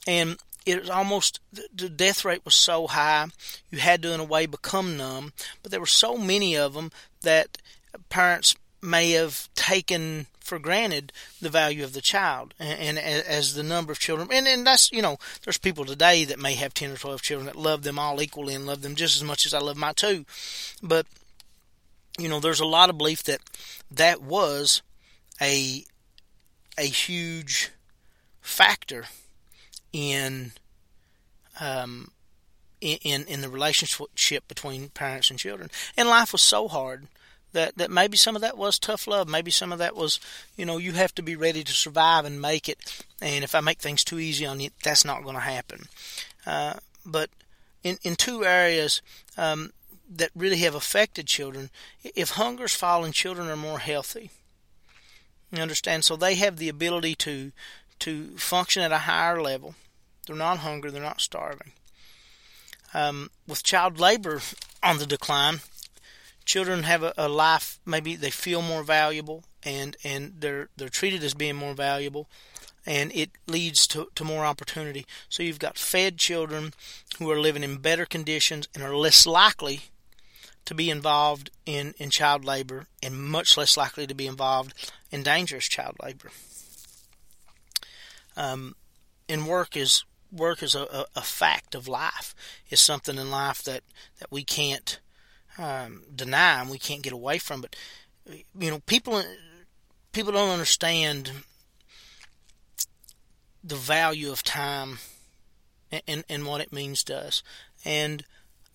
and 0.08 0.38
it 0.66 0.80
was 0.80 0.90
almost 0.90 1.40
the 1.74 1.90
death 1.90 2.24
rate 2.24 2.46
was 2.46 2.54
so 2.54 2.86
high 2.88 3.26
you 3.72 3.80
had 3.80 4.04
to 4.04 4.14
in 4.14 4.20
a 4.20 4.24
way 4.24 4.46
become 4.46 4.96
numb 4.96 5.34
but 5.64 5.72
there 5.72 5.80
were 5.80 5.88
so 5.88 6.16
many 6.18 6.56
of 6.56 6.76
them 6.76 6.92
that 7.22 7.58
parents 8.10 8.56
may 8.80 9.10
have 9.12 9.50
taken 9.56 10.28
for 10.42 10.60
granted 10.60 11.14
the 11.40 11.50
value 11.50 11.84
of 11.84 11.94
the 11.94 12.02
child 12.02 12.54
and, 12.60 12.98
and, 12.98 13.26
as 13.26 13.54
the 13.54 13.64
number 13.64 13.92
of 13.92 14.00
children. 14.00 14.28
And, 14.32 14.48
and 14.48 14.66
that's 14.66 14.92
you 14.92 15.02
know 15.02 15.18
there's 15.44 15.58
people 15.58 15.86
today 15.86 16.26
that 16.26 16.40
may 16.40 16.56
have 16.56 16.74
10 16.74 16.92
or 16.92 16.98
12 16.98 17.22
children 17.22 17.46
that 17.46 17.56
love 17.56 17.84
them 17.84 18.00
all 18.00 18.22
equally 18.22 18.54
and 18.54 18.66
love 18.66 18.82
them 18.82 18.96
just 18.96 19.16
as 19.16 19.24
much 19.24 19.46
as 19.46 19.54
I 19.54 19.60
love 19.60 19.78
my 19.78 19.94
two. 19.94 20.26
But 20.82 21.06
you 22.18 22.28
know 22.28 22.40
there's 22.40 22.60
a 22.60 22.66
lot 22.66 22.90
of 22.90 22.98
belief 22.98 23.24
that 23.24 23.40
that 23.90 24.22
was 24.22 24.82
a 25.40 25.86
a 26.78 26.86
huge 26.86 27.72
factor 28.42 29.06
in 29.94 30.52
um 31.60 32.12
in 32.82 33.26
in 33.26 33.42
the 33.42 33.50
relationship 33.50 34.48
between 34.48 34.90
parents 34.90 35.30
and 35.30 35.40
children. 35.40 35.70
And 35.96 36.10
life 36.10 36.32
was 36.32 36.42
so 36.42 36.68
hard 36.68 37.08
that 37.54 37.78
that 37.78 37.92
maybe 37.92 38.18
some 38.18 38.36
of 38.36 38.42
that 38.42 38.58
was 38.58 38.80
tough 38.80 39.08
love. 39.08 39.28
Maybe 39.28 39.52
some 39.52 39.72
of 39.72 39.80
that 39.80 39.96
was 39.96 40.20
you 40.56 40.66
know 40.66 40.78
you 40.78 40.94
have 40.94 41.14
to 41.16 41.22
be 41.22 41.36
ready 41.36 41.64
to 41.64 41.74
survive 41.74 42.26
and 42.26 42.42
make 42.42 42.70
it. 42.70 43.04
And 43.22 43.44
if 43.44 43.54
i 43.54 43.60
make 43.60 43.80
things 43.80 44.04
too 44.04 44.20
easy 44.20 44.46
on 44.46 44.60
you 44.60 44.70
that's 44.84 45.06
not 45.06 45.24
going 45.24 45.36
to 45.36 45.42
happen. 45.42 45.86
Uh, 46.46 46.76
but 47.06 47.30
in 47.84 47.98
in 48.04 48.16
two 48.16 48.46
areas 48.46 49.02
um, 49.38 49.72
that 50.10 50.32
really 50.36 50.58
have 50.58 50.76
affected 50.76 51.28
children 51.28 51.70
if 52.04 52.32
hunger's 52.32 52.76
falling 52.76 53.12
children 53.12 53.48
are 53.50 53.56
more 53.56 53.80
healthy. 53.80 54.30
You 55.52 55.62
understand? 55.62 56.06
So 56.06 56.16
they 56.16 56.36
have 56.36 56.58
the 56.58 56.70
ability 56.70 57.16
to 57.16 57.52
to 58.00 58.38
function 58.38 58.82
at 58.82 58.92
a 58.92 59.00
higher 59.00 59.42
level. 59.42 59.76
They're 60.26 60.36
not 60.36 60.60
hungry 60.60 60.92
they're 60.92 61.02
not 61.02 61.22
starving. 61.22 61.74
Um, 62.94 63.30
with 63.48 63.64
child 63.64 64.00
labor 64.00 64.42
on 64.84 64.98
the 64.98 65.06
decline 65.06 65.62
children 66.46 66.84
have 66.84 67.04
a, 67.04 67.14
a 67.18 67.28
life 67.28 67.80
maybe 67.86 68.16
they 68.16 68.32
feel 68.32 68.62
more 68.62 68.84
valuable 68.84 69.44
and 69.64 69.96
and 70.04 70.34
they're 70.40 70.70
they're 70.78 70.90
treated 70.90 71.24
as 71.24 71.34
being 71.34 71.56
more 71.56 71.74
valuable 71.74 72.28
and 72.86 73.12
it 73.14 73.32
leads 73.48 73.86
to, 73.88 74.10
to 74.16 74.24
more 74.24 74.46
opportunity. 74.46 75.06
So 75.30 75.44
you've 75.44 75.60
got 75.60 75.78
fed 75.78 76.18
children 76.18 76.74
who 77.20 77.30
are 77.30 77.40
living 77.40 77.64
in 77.64 77.78
better 77.78 78.06
conditions 78.06 78.68
and 78.74 78.84
are 78.84 78.96
less 78.96 79.26
likely 79.26 79.82
to 80.66 80.74
be 80.74 80.90
involved 80.90 81.52
in, 81.66 81.94
in 81.98 82.10
child 82.10 82.46
labor 82.46 82.88
and 83.02 83.16
much 83.16 83.58
less 83.58 83.78
likely 83.78 84.08
to 84.08 84.14
be 84.14 84.28
involved 84.28 84.74
in 85.12 85.24
dangerous 85.24 85.68
child 85.68 85.96
labor. 86.02 86.30
Um, 88.38 88.76
and 89.28 89.48
work 89.48 89.76
is 89.76 90.04
work 90.32 90.64
is 90.64 90.76
a, 90.76 90.84
a, 90.84 91.06
a 91.18 91.22
fact 91.22 91.76
of 91.76 91.90
life. 91.90 92.34
It's 92.70 92.82
something 92.82 93.18
in 93.18 93.30
life 93.30 93.64
that, 93.64 93.84
that 94.20 94.32
we 94.32 94.44
can't 94.44 95.00
um, 95.62 96.04
deny 96.14 96.62
and 96.62 96.70
we 96.70 96.78
can't 96.78 97.02
get 97.02 97.14
away 97.14 97.38
from. 97.38 97.62
But 97.62 97.76
you 98.58 98.70
know, 98.70 98.80
people 98.86 99.24
people 100.12 100.32
don't 100.34 100.50
understand 100.50 101.32
the 103.64 103.76
value 103.76 104.32
of 104.32 104.44
time 104.44 105.00
and, 105.92 106.02
and, 106.08 106.24
and 106.30 106.46
what 106.46 106.62
it 106.62 106.74
means 106.74 107.04
to 107.06 107.18
us. 107.18 107.44
And 107.86 108.24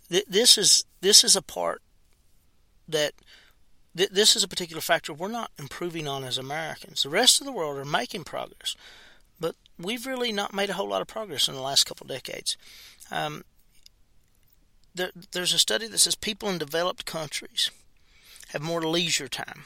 th- 0.09 0.27
this 0.29 0.59
is 0.59 0.85
this 1.01 1.25
is 1.25 1.37
a 1.37 1.42
part 1.42 1.83
that 2.88 3.12
th- 3.96 4.11
this 4.11 4.37
is 4.37 4.42
a 4.42 4.49
particular 4.49 4.81
factor 4.81 5.12
we're 5.12 5.29
not 5.29 5.51
improving 5.59 6.07
on 6.07 6.25
as 6.25 6.38
Americans. 6.38 7.03
The 7.03 7.09
rest 7.09 7.40
of 7.40 7.46
the 7.46 7.53
world 7.53 7.77
are 7.79 7.85
making 7.85 8.25
progress, 8.25 8.77
but 9.40 9.55
we've 9.79 10.07
really 10.07 10.33
not 10.33 10.55
made 10.55 10.70
a 10.70 10.75
whole 10.75 10.88
lot 10.88 11.03
of 11.03 11.09
progress 11.09 11.49
in 11.49 11.55
the 11.55 11.61
last 11.61 11.85
couple 11.85 12.05
of 12.05 12.11
decades. 12.11 12.57
Um, 13.11 13.44
there, 14.97 15.11
there's 15.33 15.53
a 15.53 15.59
study 15.59 15.87
that 15.87 15.99
says 15.99 16.15
people 16.15 16.49
in 16.49 16.59
developed 16.59 17.05
countries 17.05 17.71
have 18.49 18.63
more 18.63 18.83
leisure 18.83 19.29
time. 19.29 19.65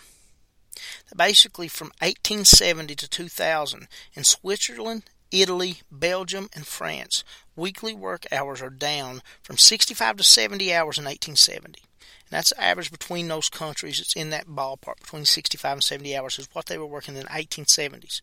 Basically, 1.14 1.69
from 1.69 1.88
1870 2.01 2.95
to 2.97 3.09
2000, 3.09 3.88
in 4.14 4.25
Switzerland, 4.25 5.05
Italy, 5.31 5.79
Belgium, 5.90 6.49
and 6.55 6.66
France, 6.66 7.25
weekly 7.57 7.95
work 7.95 8.27
hours 8.33 8.62
are 8.62 8.71
down 8.71 9.23
from 9.43 9.57
65 9.57 10.16
to 10.16 10.25
70 10.25 10.73
hours 10.73 10.99
in 10.99 11.05
1870. 11.05 11.81
And 11.81 12.31
that's 12.31 12.51
the 12.51 12.62
average 12.62 12.90
between 12.90 13.29
those 13.29 13.49
countries. 13.49 14.01
It's 14.01 14.14
in 14.14 14.31
that 14.31 14.47
ballpark, 14.47 15.01
between 15.01 15.25
65 15.25 15.73
and 15.73 15.83
70 15.83 16.16
hours 16.16 16.38
is 16.38 16.49
what 16.53 16.66
they 16.66 16.79
were 16.79 16.87
working 16.87 17.16
in 17.16 17.23
the 17.23 17.29
1870s. 17.29 18.23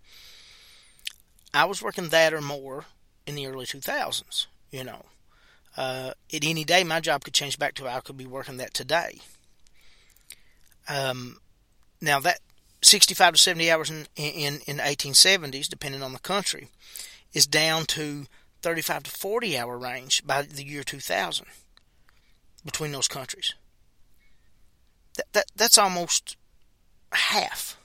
I 1.53 1.65
was 1.65 1.81
working 1.81 2.09
that 2.09 2.33
or 2.33 2.41
more 2.41 2.85
in 3.25 3.35
the 3.35 3.47
early 3.47 3.65
2000s, 3.65 4.47
you 4.71 4.83
know. 4.83 5.05
Uh, 5.77 6.11
at 6.33 6.43
any 6.43 6.63
day, 6.63 6.83
my 6.83 6.99
job 6.99 7.23
could 7.23 7.35
change 7.35 7.59
back 7.59 7.75
to 7.75 7.87
I 7.87 7.99
could 7.99 8.17
be 8.17 8.25
working 8.25 8.57
that 8.57 8.73
today. 8.73 9.19
Um, 10.89 11.37
now 12.01 12.19
that 12.19 12.39
65 12.81 13.35
to 13.35 13.39
70 13.39 13.71
hours 13.71 13.89
in, 13.89 14.07
in 14.15 14.59
in 14.65 14.77
1870s, 14.77 15.67
depending 15.67 16.01
on 16.01 16.13
the 16.13 16.19
country, 16.19 16.69
is 17.33 17.45
down 17.45 17.85
to 17.85 18.25
35 18.61 19.03
to 19.03 19.11
40 19.11 19.57
hour 19.57 19.77
range 19.77 20.25
by 20.25 20.41
the 20.41 20.65
year 20.65 20.83
2000 20.83 21.45
between 22.65 22.91
those 22.91 23.07
countries. 23.07 23.53
That, 25.15 25.25
that 25.33 25.45
that's 25.55 25.77
almost 25.77 26.37
half. 27.11 27.77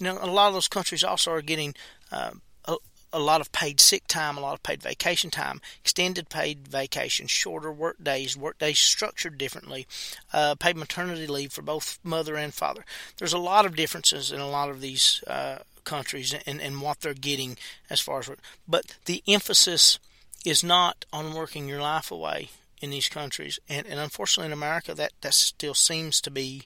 Know, 0.00 0.18
a 0.20 0.26
lot 0.26 0.48
of 0.48 0.54
those 0.54 0.68
countries 0.68 1.02
also 1.02 1.32
are 1.32 1.42
getting 1.42 1.74
uh, 2.12 2.32
a 3.12 3.18
lot 3.18 3.40
of 3.40 3.52
paid 3.52 3.80
sick 3.80 4.06
time, 4.06 4.36
a 4.36 4.40
lot 4.40 4.54
of 4.54 4.62
paid 4.62 4.82
vacation 4.82 5.30
time, 5.30 5.60
extended 5.80 6.28
paid 6.28 6.68
vacation, 6.68 7.26
shorter 7.26 7.72
work 7.72 8.02
days, 8.02 8.36
work 8.36 8.58
days 8.58 8.78
structured 8.78 9.38
differently, 9.38 9.86
uh, 10.32 10.54
paid 10.54 10.76
maternity 10.76 11.26
leave 11.26 11.52
for 11.52 11.62
both 11.62 11.98
mother 12.02 12.36
and 12.36 12.52
father. 12.52 12.84
There's 13.16 13.32
a 13.32 13.38
lot 13.38 13.66
of 13.66 13.76
differences 13.76 14.32
in 14.32 14.40
a 14.40 14.48
lot 14.48 14.70
of 14.70 14.80
these 14.80 15.22
uh, 15.26 15.58
countries 15.84 16.34
and, 16.46 16.60
and 16.60 16.82
what 16.82 17.00
they're 17.00 17.14
getting 17.14 17.56
as 17.88 18.00
far 18.00 18.18
as 18.18 18.28
work. 18.28 18.40
But 18.68 18.96
the 19.06 19.22
emphasis 19.26 19.98
is 20.44 20.62
not 20.62 21.04
on 21.12 21.34
working 21.34 21.68
your 21.68 21.80
life 21.80 22.10
away 22.10 22.50
in 22.80 22.90
these 22.90 23.08
countries. 23.08 23.58
And, 23.68 23.86
and 23.86 23.98
unfortunately 23.98 24.46
in 24.46 24.52
America, 24.52 24.94
that, 24.94 25.12
that 25.22 25.34
still 25.34 25.74
seems 25.74 26.20
to 26.20 26.30
be 26.30 26.64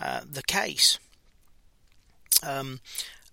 uh, 0.00 0.20
the 0.30 0.42
case. 0.42 0.98
Um, 2.46 2.80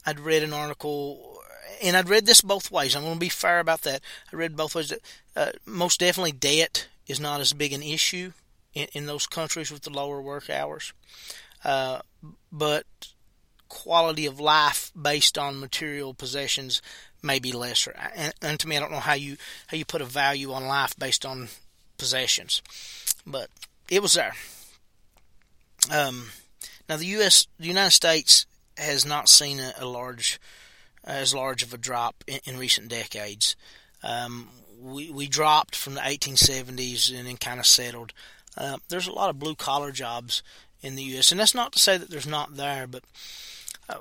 I'd 0.06 0.20
read 0.20 0.44
an 0.44 0.54
article 0.54 1.37
and 1.82 1.98
I'd 1.98 2.10
read 2.10 2.26
this 2.26 2.42
both 2.42 2.72
ways. 2.72 2.96
I'm 2.96 3.04
going 3.04 3.16
to 3.16 3.20
be 3.20 3.30
fair 3.30 3.60
about 3.60 3.82
that. 3.84 4.02
I 4.32 4.36
read 4.36 4.56
both 4.56 4.76
ways. 4.76 4.90
That, 4.90 5.00
uh, 5.36 5.52
most 5.66 6.00
definitely, 6.00 6.32
debt 6.32 6.88
is 7.08 7.20
not 7.20 7.42
as 7.42 7.54
big 7.54 7.74
an 7.74 7.84
issue 7.84 8.34
in, 8.74 8.88
in 8.94 9.06
those 9.06 9.28
countries 9.28 9.72
with 9.72 9.84
the 9.84 9.90
lower 9.90 10.22
work 10.22 10.50
hours, 10.50 10.94
uh, 11.64 12.00
but 12.52 12.86
quality 13.70 14.26
of 14.26 14.40
life 14.40 14.92
based 15.00 15.38
on 15.38 15.60
material 15.60 16.14
possessions 16.14 16.82
may 17.22 17.40
be 17.40 17.52
lesser. 17.52 17.96
And, 18.16 18.34
and 18.42 18.60
to 18.60 18.68
me, 18.68 18.78
I 18.78 18.80
don't 18.80 18.92
know 18.92 19.00
how 19.00 19.14
you 19.14 19.38
how 19.68 19.78
you 19.78 19.86
put 19.86 20.02
a 20.02 20.06
value 20.06 20.54
on 20.54 20.68
life 20.68 20.98
based 20.98 21.26
on 21.26 21.50
possessions, 21.98 22.62
but 23.26 23.50
it 23.90 24.02
was 24.02 24.14
there. 24.14 24.34
Um, 25.92 26.30
now, 26.90 26.98
the 26.98 27.06
U.S. 27.06 27.48
the 27.60 27.68
United 27.68 27.92
States 27.92 28.46
has 28.78 29.06
not 29.06 29.30
seen 29.30 29.60
a, 29.60 29.74
a 29.78 29.86
large 29.86 30.40
as 31.08 31.34
large 31.34 31.64
of 31.64 31.74
a 31.74 31.78
drop 31.78 32.24
in, 32.28 32.40
in 32.46 32.60
recent 32.60 32.90
decades. 32.90 33.56
Um, 34.04 34.50
we 34.80 35.10
we 35.10 35.28
dropped 35.28 35.76
from 35.76 35.96
the 35.96 36.02
1870s 36.02 37.18
and 37.18 37.28
then 37.28 37.38
kind 37.38 37.60
of 37.60 37.66
settled. 37.66 38.14
Uh, 38.56 38.78
there's 38.90 39.08
a 39.08 39.14
lot 39.14 39.30
of 39.30 39.40
blue 39.40 39.56
collar 39.56 39.92
jobs 39.92 40.44
in 40.82 40.96
the 40.96 41.04
U.S. 41.04 41.32
and 41.32 41.40
that's 41.40 41.56
not 41.56 41.72
to 41.74 41.80
say 41.80 41.98
that 41.98 42.10
there's 42.10 42.28
not 42.28 42.56
there, 42.56 42.86
but 42.86 43.04
uh, 43.90 43.96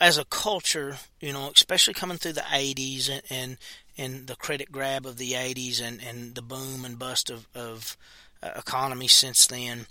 as 0.00 0.18
a 0.18 0.24
culture, 0.24 0.96
you 1.20 1.32
know, 1.32 1.50
especially 1.54 1.94
coming 1.94 2.18
through 2.18 2.32
the 2.32 2.40
80s 2.40 3.08
and, 3.10 3.22
and, 3.30 3.58
and 3.96 4.26
the 4.26 4.36
credit 4.36 4.70
grab 4.70 5.06
of 5.06 5.16
the 5.16 5.32
80s 5.32 5.80
and, 5.80 6.00
and 6.02 6.34
the 6.34 6.42
boom 6.42 6.84
and 6.84 6.98
bust 6.98 7.30
of, 7.30 7.48
of 7.54 7.96
uh, 8.42 8.50
economy 8.56 9.08
since 9.08 9.46
then, 9.46 9.86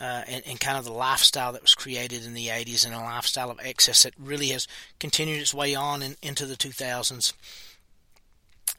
uh, 0.00 0.22
and, 0.28 0.42
and, 0.46 0.60
kind 0.60 0.76
of 0.78 0.84
the 0.84 0.92
lifestyle 0.92 1.52
that 1.52 1.62
was 1.62 1.74
created 1.74 2.24
in 2.24 2.34
the 2.34 2.48
80s 2.48 2.84
and 2.84 2.94
a 2.94 2.98
lifestyle 2.98 3.50
of 3.50 3.58
excess 3.62 4.02
that 4.02 4.14
really 4.18 4.48
has 4.48 4.68
continued 5.00 5.40
its 5.40 5.54
way 5.54 5.74
on 5.74 6.02
in, 6.02 6.16
into 6.22 6.46
the 6.46 6.56
2000s. 6.56 7.32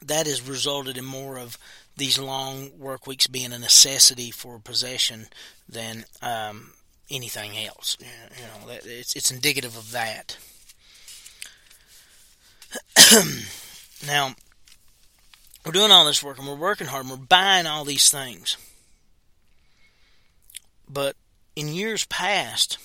That 0.02 0.26
has 0.26 0.48
resulted 0.48 0.96
in 0.96 1.04
more 1.04 1.38
of 1.38 1.58
these 1.96 2.18
long 2.18 2.70
work 2.78 3.06
weeks 3.06 3.26
being 3.26 3.52
a 3.52 3.58
necessity 3.58 4.30
for 4.30 4.58
possession 4.58 5.26
than 5.68 6.04
um, 6.22 6.72
anything 7.10 7.58
else. 7.58 7.98
You 8.00 8.44
know, 8.44 8.72
it's 8.84 9.14
it's 9.14 9.30
indicative 9.30 9.76
of 9.76 9.92
that. 9.92 10.38
now, 14.06 14.34
we're 15.66 15.72
doing 15.72 15.90
all 15.90 16.06
this 16.06 16.22
work 16.22 16.38
and 16.38 16.46
we're 16.46 16.54
working 16.54 16.86
hard 16.86 17.04
and 17.04 17.10
we're 17.10 17.26
buying 17.26 17.66
all 17.66 17.84
these 17.84 18.10
things. 18.10 18.56
But 20.92 21.16
in 21.54 21.68
years 21.68 22.04
past, 22.06 22.78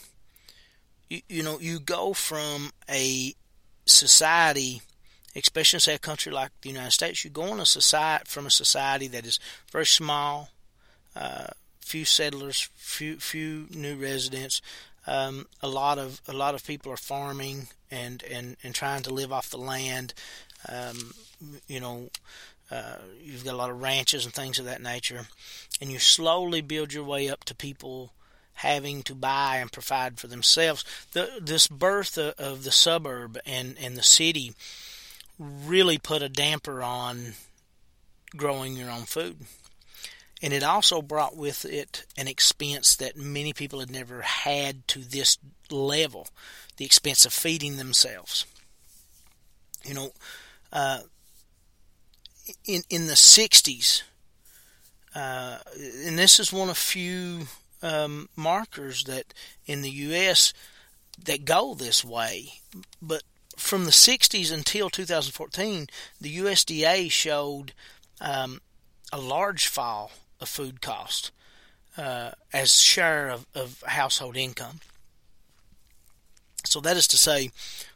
you, 1.09 1.21
you 1.27 1.43
know, 1.43 1.59
you 1.59 1.79
go 1.79 2.13
from 2.13 2.71
a 2.89 3.33
society, 3.85 4.81
especially 5.35 5.79
say 5.79 5.95
a 5.95 5.99
country 5.99 6.31
like 6.31 6.51
the 6.61 6.69
United 6.69 6.91
States, 6.91 7.23
you 7.23 7.31
go 7.31 7.43
on 7.43 7.59
a 7.59 7.65
society 7.65 8.25
from 8.27 8.45
a 8.45 8.51
society 8.51 9.07
that 9.07 9.25
is 9.25 9.39
very 9.71 9.85
small, 9.85 10.49
uh, 11.15 11.47
few 11.79 12.05
settlers, 12.05 12.69
few 12.75 13.17
few 13.17 13.67
new 13.71 13.95
residents. 13.95 14.61
Um, 15.07 15.47
a 15.61 15.67
lot 15.67 15.97
of 15.97 16.21
a 16.27 16.33
lot 16.33 16.55
of 16.55 16.65
people 16.65 16.91
are 16.91 16.97
farming 16.97 17.67
and, 17.91 18.23
and, 18.23 18.57
and 18.63 18.73
trying 18.73 19.03
to 19.03 19.13
live 19.13 19.31
off 19.31 19.49
the 19.49 19.57
land. 19.57 20.13
Um, 20.67 21.13
you 21.67 21.79
know, 21.79 22.09
uh, 22.71 22.95
you've 23.21 23.45
got 23.45 23.54
a 23.54 23.58
lot 23.58 23.69
of 23.69 23.82
ranches 23.82 24.25
and 24.25 24.34
things 24.34 24.60
of 24.60 24.65
that 24.65 24.82
nature, 24.82 25.28
and 25.80 25.91
you 25.91 25.99
slowly 25.99 26.62
build 26.62 26.93
your 26.93 27.04
way 27.04 27.30
up 27.30 27.43
to 27.45 27.56
people 27.56 28.13
having 28.60 29.04
to 29.04 29.13
buy 29.13 29.58
and 29.58 29.71
provide 29.71 30.17
for 30.17 30.28
themselves. 30.28 30.84
The, 31.12 31.30
this 31.41 31.67
birth 31.67 32.17
of, 32.17 32.34
of 32.38 32.63
the 32.63 32.71
suburb 32.71 33.38
and, 33.45 33.75
and 33.80 33.97
the 33.97 34.04
city 34.04 34.54
really 35.38 35.97
put 35.97 36.21
a 36.21 36.30
damper 36.30 36.82
on 36.82 37.34
growing 38.36 38.78
your 38.78 38.89
own 38.89 39.04
food. 39.04 39.38
And 40.41 40.54
it 40.54 40.63
also 40.63 41.01
brought 41.01 41.36
with 41.36 41.65
it 41.65 42.06
an 42.17 42.28
expense 42.28 42.95
that 42.95 43.17
many 43.17 43.54
people 43.54 43.80
had 43.80 43.91
never 43.91 44.21
had 44.21 44.88
to 44.89 44.99
this 44.99 45.38
level 45.71 46.28
the 46.78 46.86
expense 46.86 47.25
of 47.25 47.34
feeding 47.34 47.78
themselves. 47.78 48.45
You 49.84 49.93
know, 49.93 50.12
uh, 50.73 50.99
in 52.65 52.84
in 52.89 53.08
the 53.08 53.13
'60s, 53.13 54.03
uh, 55.13 55.58
and 56.05 56.17
this 56.17 56.39
is 56.39 56.53
one 56.53 56.69
of 56.69 56.77
few 56.77 57.47
um, 57.81 58.29
markers 58.36 59.03
that 59.05 59.34
in 59.65 59.81
the 59.81 59.91
U.S. 59.91 60.53
that 61.23 61.45
go 61.45 61.73
this 61.73 62.03
way. 62.03 62.53
But 63.01 63.23
from 63.58 63.86
the 63.86 63.91
'60s 63.91 64.51
until 64.51 64.89
2014, 64.89 65.88
the 66.19 66.38
USDA 66.38 67.12
showed 67.12 67.73
um, 68.21 68.62
a 69.12 69.19
large 69.19 69.67
fall 69.67 70.12
of 70.39 70.49
food 70.49 70.81
cost 70.81 71.31
uh, 71.97 72.31
as 72.51 72.81
share 72.81 73.29
of, 73.29 73.45
of 73.55 73.84
household 73.88 74.36
income. 74.36 74.79
So 76.65 76.81
that 76.81 76.97
is 76.97 77.08
to 77.10 77.17
say, 77.17 77.51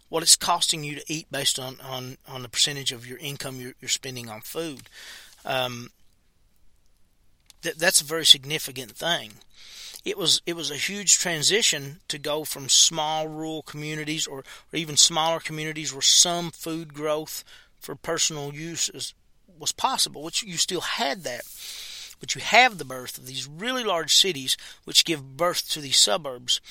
what 0.09 0.23
it's 0.23 0.35
costing 0.35 0.83
you 0.83 0.95
to 0.95 1.03
eat 1.07 1.31
based 1.31 1.59
on, 1.59 1.79
on, 1.81 2.17
on 2.27 2.41
the 2.41 2.49
percentage 2.49 2.91
of 2.91 3.07
your 3.07 3.19
income 3.19 3.61
you're, 3.61 3.73
you're 3.79 3.89
spending 3.89 4.29
on 4.29 4.41
food. 4.41 4.89
Um, 5.45 5.91
that, 7.61 7.77
that's 7.77 8.01
a 8.01 8.05
very 8.05 8.25
significant 8.25 8.91
thing. 8.91 9.33
It 10.05 10.17
was 10.17 10.41
it 10.45 10.55
was 10.55 10.71
a 10.71 10.75
huge 10.75 11.17
transition 11.17 11.99
to 12.07 12.17
go 12.17 12.45
from 12.45 12.69
small 12.69 13.27
rural 13.27 13.61
communities 13.63 14.25
or, 14.25 14.39
or 14.39 14.43
even 14.73 14.95
smaller 14.95 15.39
communities 15.39 15.93
where 15.93 16.01
some 16.01 16.51
food 16.51 16.93
growth 16.93 17.43
for 17.79 17.95
personal 17.95 18.53
use 18.53 18.89
is, 18.89 19.13
was 19.57 19.73
possible, 19.73 20.23
which 20.23 20.41
you 20.41 20.55
still 20.55 20.81
had 20.81 21.23
that. 21.23 21.41
But 22.19 22.33
you 22.33 22.41
have 22.41 22.77
the 22.77 22.85
birth 22.85 23.17
of 23.17 23.25
these 23.25 23.47
really 23.47 23.83
large 23.83 24.13
cities 24.13 24.57
which 24.85 25.05
give 25.05 25.37
birth 25.37 25.69
to 25.71 25.81
these 25.81 25.97
suburbs 25.97 26.61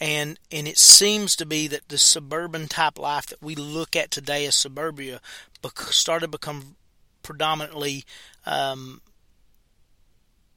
and 0.00 0.38
and 0.50 0.66
it 0.66 0.78
seems 0.78 1.36
to 1.36 1.46
be 1.46 1.68
that 1.68 1.88
the 1.88 1.98
suburban 1.98 2.68
type 2.68 2.98
life 2.98 3.26
that 3.26 3.42
we 3.42 3.54
look 3.54 3.94
at 3.94 4.10
today 4.10 4.46
as 4.46 4.54
suburbia 4.54 5.20
started 5.90 6.26
to 6.26 6.30
become 6.30 6.76
predominantly 7.22 8.04
um, 8.46 9.00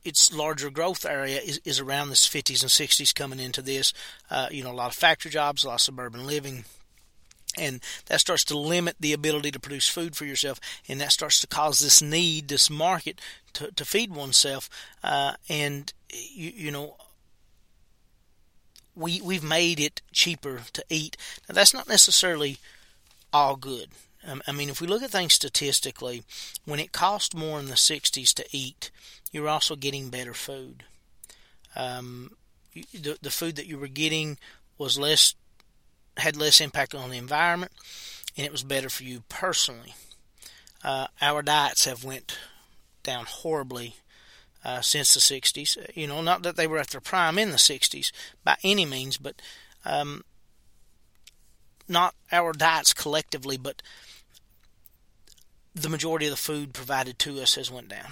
its 0.05 0.31
larger 0.31 0.69
growth 0.69 1.05
area 1.05 1.41
is, 1.41 1.59
is 1.65 1.79
around 1.79 2.09
this 2.09 2.27
50s 2.27 2.61
and 2.61 2.69
60s 2.69 3.13
coming 3.13 3.39
into 3.39 3.61
this. 3.61 3.91
Uh, 4.29 4.47
you 4.51 4.63
know, 4.63 4.71
a 4.71 4.73
lot 4.73 4.91
of 4.91 4.95
factory 4.95 5.31
jobs, 5.31 5.63
a 5.63 5.67
lot 5.67 5.75
of 5.75 5.81
suburban 5.81 6.27
living. 6.27 6.63
And 7.57 7.81
that 8.05 8.19
starts 8.19 8.43
to 8.45 8.57
limit 8.57 8.97
the 8.99 9.13
ability 9.13 9.51
to 9.51 9.59
produce 9.59 9.87
food 9.87 10.15
for 10.15 10.25
yourself, 10.25 10.59
and 10.89 10.99
that 10.99 11.13
starts 11.13 11.39
to 11.39 11.47
cause 11.47 11.79
this 11.79 12.01
need, 12.01 12.49
this 12.49 12.69
market 12.69 13.21
to, 13.53 13.71
to 13.71 13.85
feed 13.85 14.13
oneself. 14.13 14.69
Uh, 15.01 15.33
and 15.47 15.93
you, 16.11 16.51
you 16.53 16.71
know, 16.71 16.97
we 18.95 19.21
we've 19.21 19.43
made 19.43 19.79
it 19.79 20.01
cheaper 20.11 20.61
to 20.73 20.85
eat. 20.89 21.17
Now 21.47 21.55
that's 21.55 21.73
not 21.73 21.87
necessarily 21.87 22.57
all 23.33 23.55
good. 23.55 23.89
Um, 24.27 24.41
I 24.47 24.51
mean, 24.51 24.69
if 24.69 24.81
we 24.81 24.87
look 24.87 25.03
at 25.03 25.11
things 25.11 25.33
statistically, 25.33 26.23
when 26.65 26.79
it 26.79 26.91
cost 26.91 27.35
more 27.35 27.59
in 27.59 27.67
the 27.67 27.73
'60s 27.73 28.33
to 28.35 28.45
eat, 28.51 28.89
you're 29.31 29.49
also 29.49 29.75
getting 29.75 30.09
better 30.09 30.33
food. 30.33 30.83
Um, 31.75 32.31
the 32.73 33.17
the 33.21 33.31
food 33.31 33.55
that 33.57 33.67
you 33.67 33.77
were 33.77 33.87
getting 33.87 34.37
was 34.77 34.97
less 34.97 35.35
had 36.17 36.37
less 36.37 36.61
impact 36.61 36.95
on 36.95 37.09
the 37.09 37.17
environment, 37.17 37.73
and 38.37 38.45
it 38.45 38.51
was 38.51 38.63
better 38.63 38.89
for 38.89 39.03
you 39.03 39.23
personally. 39.29 39.93
Uh, 40.83 41.07
our 41.21 41.41
diets 41.41 41.85
have 41.85 42.03
went 42.03 42.37
down 43.03 43.25
horribly 43.25 43.95
uh, 44.65 44.81
since 44.81 45.13
the 45.13 45.19
60s. 45.19 45.77
You 45.95 46.07
know, 46.07 46.21
not 46.21 46.41
that 46.43 46.57
they 46.57 46.67
were 46.67 46.79
at 46.79 46.89
their 46.89 47.01
prime 47.01 47.37
in 47.37 47.51
the 47.51 47.57
60s 47.57 48.11
by 48.43 48.57
any 48.63 48.85
means, 48.85 49.17
but 49.17 49.41
um, 49.85 50.23
not 51.87 52.15
our 52.31 52.51
diets 52.51 52.93
collectively, 52.93 53.57
but 53.57 53.83
the 55.75 55.89
majority 55.89 56.25
of 56.25 56.31
the 56.31 56.37
food 56.37 56.73
provided 56.73 57.19
to 57.19 57.39
us 57.39 57.55
has 57.55 57.69
went 57.69 57.89
down. 57.89 58.11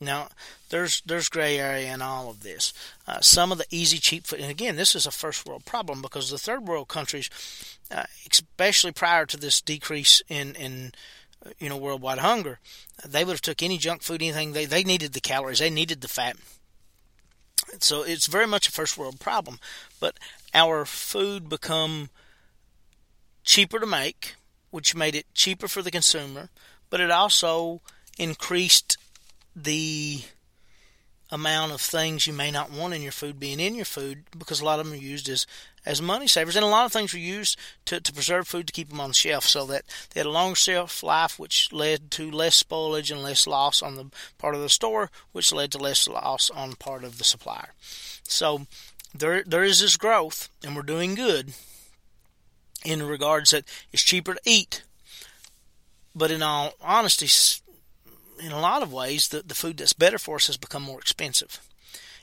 Now, 0.00 0.28
there's 0.68 1.00
there's 1.06 1.28
gray 1.28 1.58
area 1.58 1.92
in 1.92 2.02
all 2.02 2.28
of 2.28 2.42
this. 2.42 2.72
Uh, 3.06 3.20
some 3.20 3.50
of 3.50 3.58
the 3.58 3.66
easy, 3.70 3.98
cheap 3.98 4.26
food, 4.26 4.40
and 4.40 4.50
again, 4.50 4.76
this 4.76 4.94
is 4.94 5.06
a 5.06 5.10
first 5.10 5.46
world 5.46 5.64
problem 5.64 6.02
because 6.02 6.30
the 6.30 6.38
third 6.38 6.66
world 6.66 6.88
countries, 6.88 7.30
uh, 7.90 8.04
especially 8.30 8.92
prior 8.92 9.24
to 9.26 9.38
this 9.38 9.60
decrease 9.60 10.22
in 10.28 10.54
in 10.54 10.92
Uh, 11.44 11.50
you 11.58 11.68
know, 11.68 11.76
worldwide 11.76 12.18
hunger, 12.18 12.58
they 13.04 13.24
would 13.24 13.32
have 13.32 13.40
took 13.40 13.62
any 13.62 13.78
junk 13.78 14.02
food, 14.02 14.22
anything. 14.22 14.52
They 14.52 14.64
they 14.64 14.84
needed 14.84 15.12
the 15.12 15.20
calories, 15.20 15.58
they 15.58 15.70
needed 15.70 16.00
the 16.00 16.08
fat. 16.08 16.36
So 17.80 18.02
it's 18.02 18.26
very 18.26 18.46
much 18.46 18.68
a 18.68 18.72
first 18.72 18.96
world 18.96 19.20
problem. 19.20 19.58
But 20.00 20.18
our 20.54 20.84
food 20.84 21.48
become 21.48 22.10
cheaper 23.44 23.78
to 23.78 23.86
make, 23.86 24.34
which 24.70 24.94
made 24.94 25.14
it 25.14 25.26
cheaper 25.34 25.68
for 25.68 25.82
the 25.82 25.90
consumer, 25.90 26.48
but 26.90 27.00
it 27.00 27.10
also 27.10 27.80
increased 28.18 28.98
the 29.54 30.22
amount 31.30 31.72
of 31.72 31.80
things 31.80 32.26
you 32.26 32.32
may 32.32 32.50
not 32.50 32.70
want 32.70 32.94
in 32.94 33.02
your 33.02 33.12
food 33.12 33.40
being 33.40 33.58
in 33.58 33.74
your 33.74 33.84
food 33.84 34.24
because 34.36 34.60
a 34.60 34.64
lot 34.64 34.78
of 34.78 34.86
them 34.86 34.94
are 34.94 35.02
used 35.02 35.28
as 35.28 35.46
as 35.84 36.02
money 36.02 36.26
savers. 36.26 36.56
And 36.56 36.64
a 36.64 36.68
lot 36.68 36.84
of 36.84 36.92
things 36.92 37.12
were 37.12 37.18
used 37.18 37.56
to, 37.86 38.00
to 38.00 38.12
preserve 38.12 38.48
food 38.48 38.66
to 38.66 38.72
keep 38.72 38.88
them 38.90 39.00
on 39.00 39.10
the 39.10 39.14
shelf 39.14 39.44
so 39.44 39.64
that 39.66 39.84
they 40.12 40.20
had 40.20 40.26
a 40.26 40.30
longer 40.30 40.56
shelf 40.56 41.02
life 41.02 41.38
which 41.38 41.72
led 41.72 42.10
to 42.12 42.30
less 42.30 42.60
spoilage 42.60 43.10
and 43.10 43.22
less 43.22 43.46
loss 43.46 43.82
on 43.82 43.94
the 43.94 44.06
part 44.36 44.54
of 44.54 44.60
the 44.60 44.68
store 44.68 45.10
which 45.32 45.52
led 45.52 45.70
to 45.72 45.78
less 45.78 46.08
loss 46.08 46.50
on 46.50 46.74
part 46.74 47.04
of 47.04 47.18
the 47.18 47.24
supplier. 47.24 47.72
So 48.24 48.66
there 49.14 49.42
there 49.44 49.64
is 49.64 49.80
this 49.80 49.96
growth 49.96 50.48
and 50.64 50.74
we're 50.74 50.82
doing 50.82 51.14
good 51.14 51.52
in 52.84 53.02
regards 53.02 53.50
that 53.50 53.64
it's 53.92 54.02
cheaper 54.02 54.34
to 54.34 54.40
eat. 54.44 54.82
But 56.14 56.30
in 56.30 56.42
all 56.42 56.74
honesty 56.80 57.26
in 58.40 58.52
a 58.52 58.60
lot 58.60 58.82
of 58.82 58.92
ways, 58.92 59.28
the, 59.28 59.42
the 59.42 59.54
food 59.54 59.78
that's 59.78 59.92
better 59.92 60.18
for 60.18 60.36
us 60.36 60.46
has 60.46 60.56
become 60.56 60.82
more 60.82 61.00
expensive. 61.00 61.60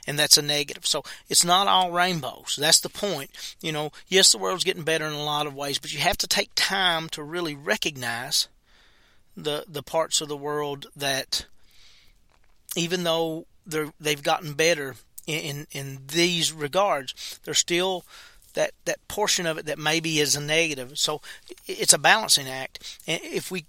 And 0.06 0.18
that's 0.18 0.36
a 0.36 0.42
negative. 0.42 0.86
So 0.86 1.02
it's 1.30 1.44
not 1.44 1.66
all 1.66 1.90
rainbows. 1.90 2.58
That's 2.60 2.80
the 2.80 2.90
point. 2.90 3.30
You 3.62 3.72
know, 3.72 3.90
yes, 4.06 4.32
the 4.32 4.38
world's 4.38 4.64
getting 4.64 4.82
better 4.82 5.06
in 5.06 5.14
a 5.14 5.24
lot 5.24 5.46
of 5.46 5.54
ways, 5.54 5.78
but 5.78 5.94
you 5.94 6.00
have 6.00 6.18
to 6.18 6.26
take 6.26 6.50
time 6.54 7.08
to 7.10 7.22
really 7.22 7.54
recognize 7.54 8.48
the 9.36 9.64
the 9.66 9.82
parts 9.82 10.20
of 10.20 10.28
the 10.28 10.36
world 10.36 10.86
that, 10.94 11.46
even 12.76 13.02
though 13.02 13.46
they've 13.66 14.22
gotten 14.22 14.52
better 14.52 14.94
in 15.26 15.40
in, 15.40 15.66
in 15.72 15.98
these 16.06 16.52
regards, 16.52 17.40
they're 17.44 17.54
still 17.54 18.04
that 18.52 18.72
that 18.84 19.08
portion 19.08 19.46
of 19.46 19.58
it 19.58 19.66
that 19.66 19.78
maybe 19.78 20.20
is 20.20 20.36
a 20.36 20.40
negative. 20.40 20.98
So 20.98 21.20
it's 21.66 21.94
a 21.94 21.98
balancing 21.98 22.48
act. 22.48 23.00
And 23.06 23.20
if 23.22 23.50
we 23.50 23.64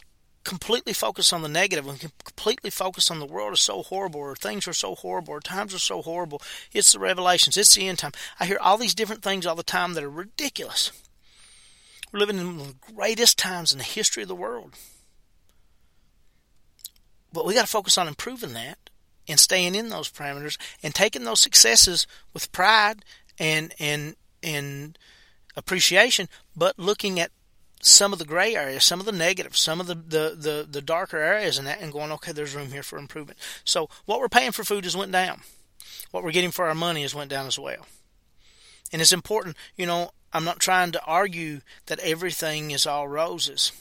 completely 0.46 0.94
focus 0.94 1.34
on 1.34 1.42
the 1.42 1.50
negative 1.50 1.88
and 1.88 2.00
completely 2.00 2.70
focus 2.70 3.12
on 3.12 3.20
the 3.20 3.26
world 3.26 3.54
is 3.54 3.60
so 3.60 3.82
horrible 3.82 4.22
or 4.22 4.36
things 4.36 4.68
are 4.68 4.74
so 4.74 4.96
horrible 4.96 5.34
or 5.34 5.42
times 5.42 5.74
are 5.74 5.80
so 5.80 6.02
horrible, 6.02 6.42
it's 6.72 6.94
the 6.94 7.00
revelations. 7.00 7.58
It's 7.58 7.76
the 7.76 7.88
end 7.88 8.00
time. 8.00 8.14
I 8.40 8.46
hear 8.46 8.60
all 8.62 8.78
these 8.78 8.96
different 8.96 9.24
things 9.24 9.46
all 9.46 9.56
the 9.56 9.64
time 9.64 9.96
that 9.96 10.04
are 10.04 10.10
ridiculous. 10.10 10.92
We're 12.14 12.20
living 12.20 12.38
in 12.38 12.58
the 12.60 12.76
greatest 12.94 13.38
times 13.38 13.74
in 13.74 13.80
the 13.80 13.84
history 13.84 14.24
of 14.24 14.30
the 14.30 14.36
world. 14.36 14.76
But 17.34 17.46
we 17.46 17.54
got 17.54 17.62
to 17.62 17.68
focus 17.68 17.98
on 17.98 18.08
improving 18.08 18.54
that 18.54 18.78
and 19.28 19.40
staying 19.40 19.76
in 19.76 19.90
those 19.90 20.10
parameters 20.10 20.58
and 20.82 20.96
taking 20.96 21.26
those 21.26 21.42
successes 21.42 22.08
with 22.34 22.52
pride 22.52 23.04
and 23.38 23.74
and 23.80 24.16
and 24.42 24.98
appreciation, 25.58 26.30
but 26.56 26.78
looking 26.78 27.20
at 27.20 27.32
some 27.82 28.14
of 28.14 28.20
the 28.20 28.26
gray 28.26 28.56
areas, 28.56 28.84
some 28.84 29.00
of 29.00 29.06
the 29.06 29.12
negatives, 29.12 29.60
some 29.60 29.80
of 29.80 29.88
the, 29.88 29.96
the, 29.96 30.36
the, 30.36 30.68
the 30.70 30.82
darker 30.82 31.18
areas 31.18 31.60
in 31.60 31.66
that 31.66 31.82
and 31.82 31.92
going, 31.92 32.12
okay, 32.14 32.32
there's 32.32 32.56
room 32.56 32.72
here 32.72 32.84
for 32.84 32.98
improvement. 32.98 33.38
So 33.64 33.90
what 34.06 34.20
we're 34.20 34.30
paying 34.30 34.52
for 34.52 34.64
food 34.64 34.86
has 34.86 34.98
went 34.98 35.12
down. 35.12 35.42
What 36.12 36.24
we're 36.24 36.32
getting 36.32 36.52
for 36.52 36.68
our 36.68 36.76
money 36.76 37.02
has 37.04 37.14
went 37.14 37.30
down 37.30 37.46
as 37.46 37.60
well. 37.60 37.86
And 38.92 39.02
it's 39.02 39.12
important, 39.12 39.58
you 39.76 39.86
know, 39.86 40.12
I'm 40.34 40.44
not 40.44 40.60
trying 40.60 40.92
to 40.94 41.04
argue 41.06 41.62
that 41.86 42.00
everything 42.00 42.72
is 42.72 42.86
all 42.86 43.08
roses. 43.08 43.72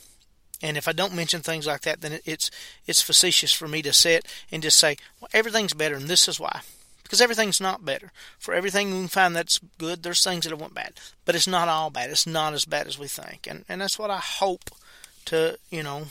And 0.63 0.77
if 0.77 0.89
I 0.89 0.93
don't 0.93 1.15
mention 1.15 1.41
things 1.41 1.67
like 1.67 1.83
that, 1.83 2.01
then 2.01 2.21
it's 2.25 2.51
it's 2.87 3.03
facetious 3.03 3.53
for 3.53 3.69
me 3.69 3.83
to 3.83 3.93
sit 3.93 4.27
and 4.51 4.63
just 4.63 4.79
say, 4.79 4.97
well, 5.21 5.29
everything's 5.33 5.75
better, 5.75 5.97
and 5.97 6.09
this 6.09 6.29
is 6.29 6.41
why. 6.41 6.61
Because 7.05 7.21
everything's 7.21 7.61
not 7.61 7.85
better. 7.85 8.11
For 8.39 8.55
everything 8.55 8.91
we 8.91 9.07
find 9.07 9.37
that's 9.37 9.61
good, 9.79 10.03
there's 10.03 10.25
things 10.25 10.45
that 10.45 10.51
have 10.51 10.61
went 10.61 10.75
bad. 10.75 10.95
But 11.25 11.37
it's 11.37 11.47
not 11.47 11.69
all 11.69 11.91
bad. 11.91 12.11
It's 12.11 12.27
not 12.27 12.55
as 12.55 12.65
bad 12.65 12.89
as 12.89 12.99
we 12.99 13.07
think. 13.07 13.47
And 13.47 13.65
and 13.69 13.81
that's 13.81 13.99
what 13.99 14.11
I 14.11 14.19
hope 14.19 14.71
to, 15.27 15.59
you 15.71 15.83
know, 15.83 16.07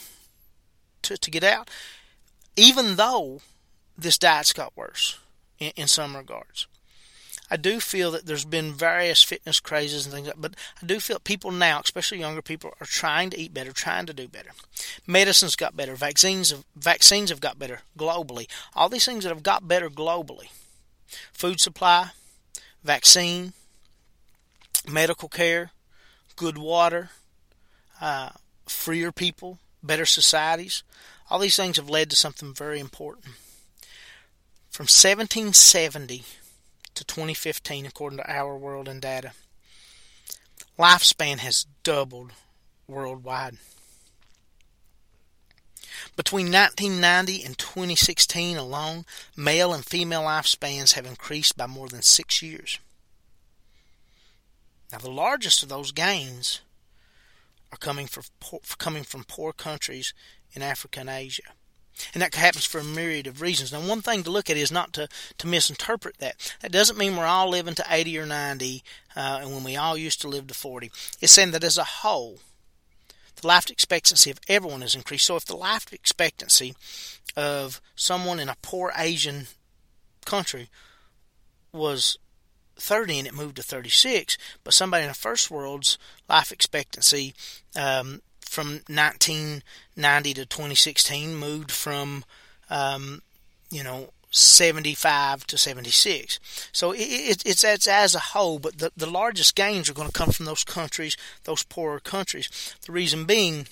to, 1.01 1.17
to 1.17 1.31
get 1.31 1.43
out. 1.43 1.69
Even 2.55 2.95
though 2.95 3.41
this 3.97 4.17
diet's 4.17 4.53
got 4.53 4.75
worse 4.77 5.19
in, 5.59 5.71
in 5.75 5.87
some 5.87 6.15
regards. 6.15 6.67
I 7.51 7.57
do 7.57 7.79
feel 7.79 8.09
that 8.11 8.25
there's 8.25 8.45
been 8.45 8.73
various 8.73 9.21
fitness 9.21 9.59
crazes 9.59 10.05
and 10.05 10.15
things, 10.15 10.27
like, 10.27 10.41
but 10.41 10.55
I 10.81 10.85
do 10.85 10.99
feel 10.99 11.19
people 11.19 11.51
now, 11.51 11.81
especially 11.83 12.19
younger 12.19 12.41
people, 12.41 12.73
are 12.79 12.87
trying 12.87 13.29
to 13.31 13.39
eat 13.39 13.53
better, 13.53 13.71
trying 13.71 14.07
to 14.07 14.13
do 14.13 14.27
better. 14.27 14.51
Medicine's 15.05 15.55
got 15.55 15.77
better, 15.77 15.93
vaccines 15.93 16.49
have, 16.49 16.63
vaccines 16.75 17.29
have 17.29 17.41
got 17.41 17.59
better 17.59 17.81
globally. 17.97 18.47
All 18.75 18.89
these 18.89 19.05
things 19.05 19.23
that 19.23 19.29
have 19.29 19.43
got 19.43 19.67
better 19.67 19.89
globally, 19.89 20.49
food 21.31 21.59
supply, 21.59 22.11
vaccine, 22.83 23.53
medical 24.87 25.29
care, 25.29 25.71
good 26.35 26.57
water, 26.57 27.09
uh, 28.01 28.29
freer 28.65 29.11
people, 29.11 29.59
better 29.81 30.05
societies. 30.05 30.83
All 31.29 31.39
these 31.39 31.55
things 31.55 31.77
have 31.77 31.89
led 31.89 32.09
to 32.09 32.15
something 32.15 32.53
very 32.53 32.79
important. 32.79 33.25
From 34.69 34.85
1770 34.85 36.23
to 36.95 37.03
2015, 37.03 37.85
according 37.85 38.17
to 38.17 38.31
Our 38.31 38.57
World 38.57 38.87
in 38.87 38.99
Data. 38.99 39.31
Lifespan 40.77 41.37
has 41.39 41.65
doubled 41.83 42.31
worldwide. 42.87 43.57
Between 46.15 46.51
1990 46.51 47.43
and 47.43 47.57
2016 47.57 48.57
alone, 48.57 49.05
male 49.35 49.73
and 49.73 49.85
female 49.85 50.23
lifespans 50.23 50.93
have 50.93 51.05
increased 51.05 51.57
by 51.57 51.67
more 51.67 51.87
than 51.87 52.01
six 52.01 52.41
years. 52.41 52.79
Now, 54.91 54.99
the 54.99 55.11
largest 55.11 55.63
of 55.63 55.69
those 55.69 55.91
gains 55.91 56.61
are 57.71 57.77
coming 57.77 58.05
from 58.05 58.23
poor, 58.39 58.59
coming 58.77 59.03
from 59.03 59.23
poor 59.23 59.51
countries 59.51 60.13
in 60.53 60.61
Africa 60.61 60.99
and 60.99 61.09
Asia. 61.09 61.43
And 62.13 62.21
that 62.21 62.35
happens 62.35 62.65
for 62.65 62.79
a 62.79 62.83
myriad 62.83 63.27
of 63.27 63.41
reasons. 63.41 63.71
Now, 63.71 63.81
one 63.81 64.01
thing 64.01 64.23
to 64.23 64.31
look 64.31 64.49
at 64.49 64.57
is 64.57 64.71
not 64.71 64.93
to, 64.93 65.07
to 65.37 65.47
misinterpret 65.47 66.17
that. 66.17 66.55
That 66.61 66.71
doesn't 66.71 66.97
mean 66.97 67.15
we're 67.15 67.25
all 67.25 67.49
living 67.49 67.75
to 67.75 67.85
80 67.89 68.17
or 68.19 68.25
90 68.25 68.83
uh, 69.15 69.39
and 69.41 69.53
when 69.53 69.63
we 69.63 69.75
all 69.75 69.97
used 69.97 70.21
to 70.21 70.27
live 70.27 70.47
to 70.47 70.53
40. 70.53 70.91
It's 71.21 71.31
saying 71.31 71.51
that 71.51 71.63
as 71.63 71.77
a 71.77 71.83
whole, 71.83 72.39
the 73.35 73.47
life 73.47 73.69
expectancy 73.69 74.31
of 74.31 74.39
everyone 74.47 74.81
has 74.81 74.95
increased. 74.95 75.25
So 75.25 75.35
if 75.35 75.45
the 75.45 75.55
life 75.55 75.91
expectancy 75.91 76.75
of 77.35 77.81
someone 77.95 78.39
in 78.39 78.49
a 78.49 78.57
poor 78.61 78.91
Asian 78.97 79.47
country 80.25 80.69
was 81.71 82.17
30 82.77 83.19
and 83.19 83.27
it 83.27 83.33
moved 83.33 83.57
to 83.57 83.63
36, 83.63 84.37
but 84.63 84.73
somebody 84.73 85.03
in 85.03 85.09
the 85.09 85.15
first 85.15 85.51
world's 85.51 85.97
life 86.29 86.51
expectancy 86.51 87.33
um, 87.75 88.21
from 88.41 88.81
1990 88.87 90.33
to 90.33 90.45
2016 90.45 91.35
moved 91.35 91.71
from, 91.71 92.23
um, 92.69 93.21
you 93.69 93.83
know, 93.83 94.09
75 94.33 95.45
to 95.45 95.57
76. 95.57 96.39
So 96.71 96.91
it, 96.91 97.01
it, 97.01 97.43
it's, 97.45 97.63
it's 97.63 97.87
as 97.87 98.15
a 98.15 98.19
whole, 98.19 98.57
but 98.57 98.79
the, 98.79 98.91
the 98.97 99.09
largest 99.09 99.55
gains 99.55 99.89
are 99.89 99.93
going 99.93 100.07
to 100.07 100.13
come 100.13 100.31
from 100.31 100.47
those 100.47 100.63
countries, 100.63 101.15
those 101.43 101.63
poorer 101.63 101.99
countries. 101.99 102.75
The 102.85 102.91
reason 102.91 103.25
being, 103.25 103.67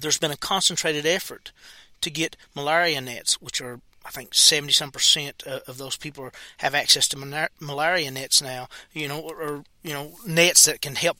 there's 0.00 0.18
been 0.18 0.30
a 0.30 0.36
concentrated 0.38 1.04
effort 1.04 1.52
to 2.00 2.10
get 2.10 2.36
malaria 2.54 3.00
nets, 3.02 3.40
which 3.42 3.60
are 3.60 3.80
I 4.04 4.10
think 4.10 4.34
70 4.34 4.72
some 4.72 4.90
percent 4.90 5.44
of 5.44 5.78
those 5.78 5.96
people 5.96 6.30
have 6.58 6.74
access 6.74 7.06
to 7.08 7.50
malaria 7.60 8.10
nets 8.10 8.42
now, 8.42 8.68
you 8.92 9.06
know, 9.06 9.20
or, 9.20 9.62
you 9.84 9.92
know, 9.92 10.14
nets 10.26 10.64
that 10.64 10.80
can 10.80 10.96
help 10.96 11.18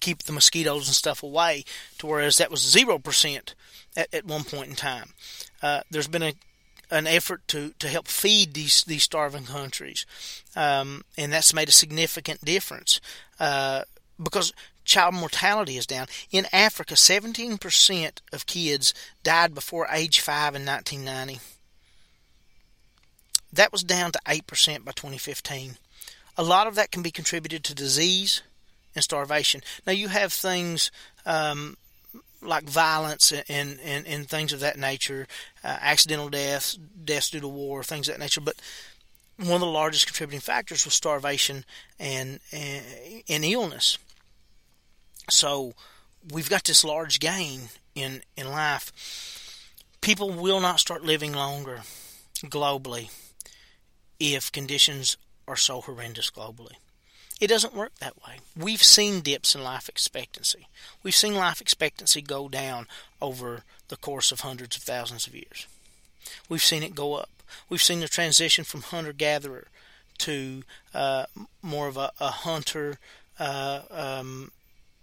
keep 0.00 0.24
the 0.24 0.32
mosquitoes 0.32 0.88
and 0.88 0.94
stuff 0.94 1.22
away, 1.22 1.64
to 1.98 2.06
whereas 2.06 2.36
that 2.36 2.50
was 2.50 2.60
zero 2.60 2.98
percent 2.98 3.54
at, 3.96 4.12
at 4.12 4.26
one 4.26 4.44
point 4.44 4.68
in 4.68 4.76
time. 4.76 5.14
Uh, 5.62 5.80
there's 5.90 6.06
been 6.06 6.22
a 6.22 6.34
an 6.90 7.06
effort 7.06 7.46
to, 7.48 7.72
to 7.78 7.88
help 7.88 8.08
feed 8.08 8.54
these 8.54 8.84
these 8.84 9.02
starving 9.02 9.44
countries, 9.44 10.06
um, 10.56 11.04
and 11.16 11.32
that's 11.32 11.54
made 11.54 11.68
a 11.68 11.72
significant 11.72 12.44
difference 12.44 13.00
uh, 13.40 13.82
because 14.22 14.52
child 14.84 15.14
mortality 15.14 15.76
is 15.76 15.86
down. 15.86 16.06
In 16.30 16.46
Africa, 16.52 16.94
17% 16.94 18.20
of 18.32 18.46
kids 18.46 18.94
died 19.22 19.54
before 19.54 19.86
age 19.92 20.20
five 20.20 20.54
in 20.54 20.64
1990. 20.64 21.40
That 23.52 23.72
was 23.72 23.82
down 23.82 24.12
to 24.12 24.20
8% 24.26 24.84
by 24.84 24.92
2015. 24.92 25.76
A 26.36 26.42
lot 26.42 26.66
of 26.66 26.74
that 26.74 26.90
can 26.90 27.02
be 27.02 27.10
contributed 27.10 27.64
to 27.64 27.74
disease, 27.74 28.42
and 28.98 29.04
starvation. 29.04 29.62
Now 29.86 29.92
you 29.92 30.08
have 30.08 30.32
things 30.32 30.90
um, 31.24 31.76
like 32.40 32.64
violence 32.64 33.32
and, 33.32 33.78
and, 33.82 34.06
and 34.06 34.28
things 34.28 34.52
of 34.52 34.60
that 34.60 34.78
nature, 34.78 35.26
uh, 35.64 35.76
accidental 35.80 36.28
deaths, 36.28 36.74
deaths 37.04 37.30
due 37.30 37.40
to 37.40 37.48
war, 37.48 37.82
things 37.82 38.08
of 38.08 38.14
that 38.14 38.20
nature. 38.20 38.40
But 38.40 38.56
one 39.36 39.54
of 39.54 39.60
the 39.60 39.66
largest 39.66 40.06
contributing 40.06 40.40
factors 40.40 40.84
was 40.84 40.94
starvation 40.94 41.64
and, 41.98 42.40
and, 42.52 42.84
and 43.28 43.44
illness. 43.44 43.98
So 45.30 45.74
we've 46.32 46.50
got 46.50 46.64
this 46.64 46.84
large 46.84 47.20
gain 47.20 47.68
in, 47.94 48.22
in 48.36 48.48
life. 48.50 48.92
People 50.00 50.30
will 50.30 50.60
not 50.60 50.80
start 50.80 51.04
living 51.04 51.32
longer 51.32 51.80
globally 52.44 53.10
if 54.20 54.50
conditions 54.52 55.16
are 55.46 55.56
so 55.56 55.80
horrendous 55.80 56.30
globally. 56.30 56.74
It 57.40 57.46
doesn't 57.46 57.74
work 57.74 57.92
that 58.00 58.16
way. 58.26 58.38
We've 58.56 58.82
seen 58.82 59.20
dips 59.20 59.54
in 59.54 59.62
life 59.62 59.88
expectancy. 59.88 60.66
We've 61.02 61.14
seen 61.14 61.34
life 61.34 61.60
expectancy 61.60 62.20
go 62.20 62.48
down 62.48 62.86
over 63.22 63.62
the 63.88 63.96
course 63.96 64.32
of 64.32 64.40
hundreds 64.40 64.76
of 64.76 64.82
thousands 64.82 65.26
of 65.26 65.34
years. 65.34 65.66
We've 66.48 66.62
seen 66.62 66.82
it 66.82 66.94
go 66.94 67.14
up. 67.14 67.30
We've 67.68 67.82
seen 67.82 68.00
the 68.00 68.08
transition 68.08 68.64
from 68.64 68.82
hunter 68.82 69.12
gatherer 69.12 69.68
to 70.18 70.64
uh, 70.92 71.26
more 71.62 71.88
of 71.88 71.96
a, 71.96 72.10
a 72.20 72.28
hunter 72.28 72.98
uh, 73.38 73.82
um, 73.90 74.50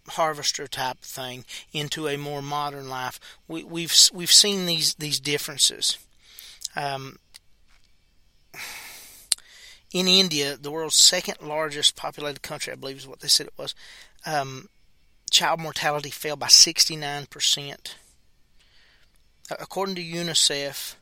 harvester 0.09 0.67
type 0.67 0.99
thing 0.99 1.45
into 1.73 2.07
a 2.07 2.17
more 2.17 2.41
modern 2.41 2.89
life. 2.89 3.19
We, 3.47 3.61
have 3.61 3.71
we've, 3.71 3.95
we've 4.13 4.31
seen 4.31 4.65
these 4.65 4.95
these 4.95 5.19
differences. 5.19 5.97
Um, 6.75 7.19
in 9.91 10.07
India, 10.07 10.57
the 10.57 10.71
world's 10.71 10.95
second 10.95 11.37
largest 11.41 11.95
populated 11.95 12.41
country, 12.41 12.73
I 12.73 12.75
believe 12.75 12.97
is 12.97 13.07
what 13.07 13.19
they 13.19 13.27
said 13.27 13.47
it 13.47 13.53
was, 13.57 13.75
um, 14.25 14.69
child 15.29 15.59
mortality 15.59 16.09
fell 16.09 16.35
by 16.35 16.47
69%. 16.47 17.95
According 19.51 19.95
to 19.95 20.03
UNICEF, 20.03 20.95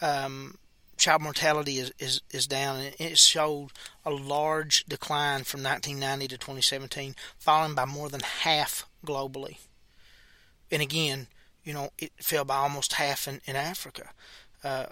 um, 0.00 0.58
child 0.96 1.22
mortality 1.22 1.78
is, 1.78 1.92
is, 1.98 2.20
is 2.30 2.46
down, 2.46 2.76
and 2.76 2.94
it 2.98 3.18
showed 3.18 3.68
a 4.04 4.10
large 4.10 4.84
decline 4.84 5.44
from 5.44 5.62
1990 5.62 6.28
to 6.28 6.38
2017, 6.38 7.14
falling 7.38 7.74
by 7.74 7.84
more 7.84 8.08
than 8.08 8.20
half 8.20 8.86
globally. 9.04 9.58
And 10.70 10.82
again, 10.82 11.28
you 11.64 11.72
know, 11.72 11.90
it 11.98 12.12
fell 12.18 12.44
by 12.44 12.56
almost 12.56 12.94
half 12.94 13.28
in, 13.28 13.40
in 13.44 13.56
Africa. 13.56 14.10
Uh, 14.64 14.86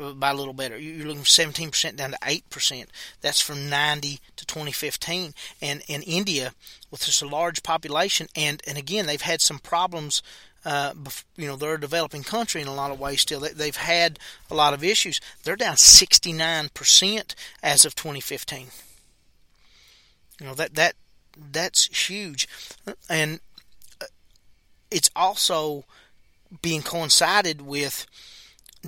by 0.00 0.30
a 0.30 0.34
little 0.34 0.54
better. 0.54 0.78
You're 0.78 1.06
looking 1.06 1.22
from 1.22 1.46
17% 1.46 1.96
down 1.96 2.12
to 2.12 2.18
8%. 2.18 2.86
That's 3.20 3.40
from 3.40 3.68
90 3.68 4.20
to 4.36 4.46
2015. 4.46 5.34
And 5.60 5.82
in 5.88 6.02
India, 6.02 6.52
with 6.90 7.02
such 7.02 7.22
a 7.22 7.30
large 7.30 7.62
population, 7.62 8.28
and, 8.34 8.62
and 8.66 8.78
again, 8.78 9.06
they've 9.06 9.20
had 9.20 9.40
some 9.40 9.58
problems. 9.58 10.22
Uh, 10.64 10.94
you 11.36 11.46
know, 11.46 11.56
they're 11.56 11.74
a 11.74 11.80
developing 11.80 12.22
country 12.22 12.60
in 12.60 12.68
a 12.68 12.74
lot 12.74 12.90
of 12.90 13.00
ways 13.00 13.20
still. 13.20 13.40
They, 13.40 13.52
they've 13.52 13.76
had 13.76 14.18
a 14.50 14.54
lot 14.54 14.74
of 14.74 14.82
issues. 14.82 15.20
They're 15.44 15.56
down 15.56 15.76
69% 15.76 17.34
as 17.62 17.84
of 17.84 17.94
2015. 17.94 18.66
You 20.40 20.46
know, 20.46 20.54
that, 20.54 20.74
that, 20.74 20.94
that's 21.52 22.08
huge. 22.08 22.48
And 23.08 23.40
uh, 24.00 24.06
it's 24.90 25.10
also 25.14 25.84
being 26.62 26.82
coincided 26.82 27.62
with 27.62 28.06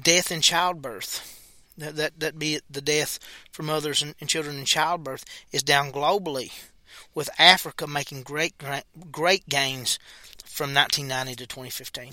death 0.01 0.31
in 0.31 0.41
childbirth. 0.41 1.39
That, 1.79 1.97
that, 1.97 2.21
that 2.21 2.39
be 2.39 2.57
it 2.57 2.65
the 2.69 2.83
death 2.83 3.19
for 3.51 3.63
mothers 3.63 4.03
and, 4.03 4.15
and 4.21 4.29
children 4.29 4.59
in 4.59 4.67
childbirth 4.67 5.25
is 5.53 5.63
down 5.63 5.91
globally, 5.91 6.53
with 7.15 7.31
Africa 7.39 7.87
making 7.87 8.23
great 8.23 8.55
great 9.11 9.49
gains 9.49 9.99
from 10.45 10.75
1990 10.75 11.37
to 11.37 11.47
2015. 11.47 12.13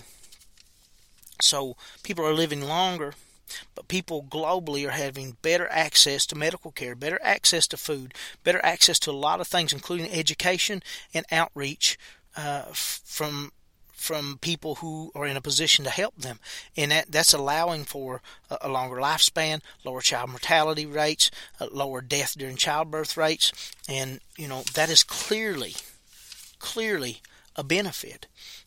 So 1.41 1.75
people 2.03 2.25
are 2.25 2.34
living 2.34 2.61
longer, 2.61 3.13
but 3.75 3.88
people 3.88 4.23
globally 4.23 4.88
are 4.88 4.91
having 4.91 5.38
better 5.41 5.67
access 5.69 6.25
to 6.27 6.38
medical 6.38 6.71
care, 6.71 6.95
better 6.95 7.19
access 7.21 7.67
to 7.67 7.77
food, 7.77 8.13
better 8.43 8.63
access 8.63 8.99
to 8.99 9.11
a 9.11 9.13
lot 9.13 9.41
of 9.41 9.47
things, 9.47 9.73
including 9.73 10.11
education 10.11 10.82
and 11.13 11.25
outreach 11.32 11.97
uh, 12.36 12.63
from 12.71 13.51
from 14.00 14.39
people 14.41 14.76
who 14.76 15.12
are 15.14 15.26
in 15.26 15.36
a 15.36 15.41
position 15.41 15.84
to 15.84 15.91
help 15.91 16.16
them. 16.16 16.39
And 16.78 16.91
that, 16.91 17.12
that's 17.12 17.34
allowing 17.34 17.84
for 17.84 18.22
a, 18.50 18.58
a 18.62 18.70
longer 18.70 18.95
lifespan, 18.95 19.62
lower 19.84 20.02
child 20.02 20.30
mortality 20.30 20.86
rates, 20.86 21.30
uh, 21.60 21.68
lower 21.72 22.02
death 22.02 22.36
during 22.38 22.56
childbirth 22.56 23.18
rates. 23.18 23.52
And, 23.89 24.22
you 24.38 24.47
know, 24.47 24.64
that 24.74 24.89
is 24.89 25.04
clearly, 25.04 25.76
clearly 26.60 27.22
a 27.56 27.64
benefit. 27.64 28.26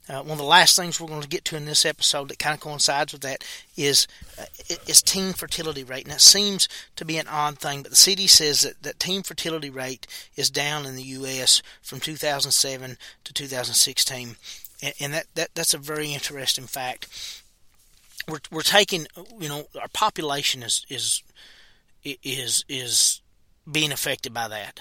Uh, 0.09 0.21
one 0.21 0.33
of 0.33 0.39
the 0.39 0.45
last 0.45 0.77
things 0.77 1.01
we're 1.01 1.09
going 1.09 1.23
to 1.23 1.29
get 1.29 1.45
to 1.47 1.57
in 1.57 1.65
this 1.65 1.87
episode 1.87 2.29
that 2.29 2.39
kind 2.39 2.55
of 2.55 2.61
coincides 2.61 3.13
with 3.13 3.23
that 3.23 3.45
is 3.77 4.07
uh, 4.39 4.45
is 4.87 5.01
teen 5.01 5.33
fertility 5.33 5.85
rate. 5.85 6.05
And 6.05 6.13
that 6.13 6.21
seems 6.21 6.69
to 6.97 7.05
be 7.05 7.19
an 7.19 7.29
odd 7.29 7.59
thing, 7.59 7.83
but 7.83 7.93
the 7.93 7.97
CDC 7.97 8.29
says 8.29 8.63
that, 8.63 8.83
that 8.83 8.99
teen 8.99 9.23
fertility 9.23 9.71
rate 9.71 10.07
is 10.37 10.51
down 10.51 10.85
in 10.85 10.97
the 10.97 11.03
U.S. 11.05 11.63
from 11.81 12.01
2007 12.01 12.99
to 13.25 13.33
2016 13.33 14.37
and, 14.83 14.95
and 15.01 15.15
that, 15.15 15.27
that 15.35 15.55
that's 15.55 15.75
a 15.75 15.79
very 15.79 16.13
interesting 16.13 16.67
fact. 16.67 17.43
We're 18.29 18.41
we're 18.51 18.63
taking 18.63 19.07
you 19.39 19.49
know 19.49 19.67
our 19.81 19.89
population 19.89 20.63
is 20.63 20.85
is 20.89 21.23
is 22.05 22.65
is 22.69 23.21
being 23.71 23.93
affected 23.93 24.35
by 24.35 24.49
that. 24.49 24.81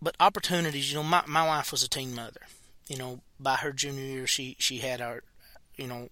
But 0.00 0.14
opportunities, 0.20 0.90
you 0.90 0.96
know, 0.96 1.02
my 1.02 1.24
my 1.26 1.46
wife 1.46 1.72
was 1.72 1.82
a 1.82 1.88
teen 1.88 2.14
mother. 2.14 2.42
You 2.86 2.96
know, 2.96 3.20
by 3.40 3.56
her 3.56 3.72
junior 3.72 4.04
year, 4.04 4.26
she 4.26 4.56
she 4.58 4.78
had 4.78 5.00
our, 5.00 5.22
you 5.76 5.88
know, 5.88 6.08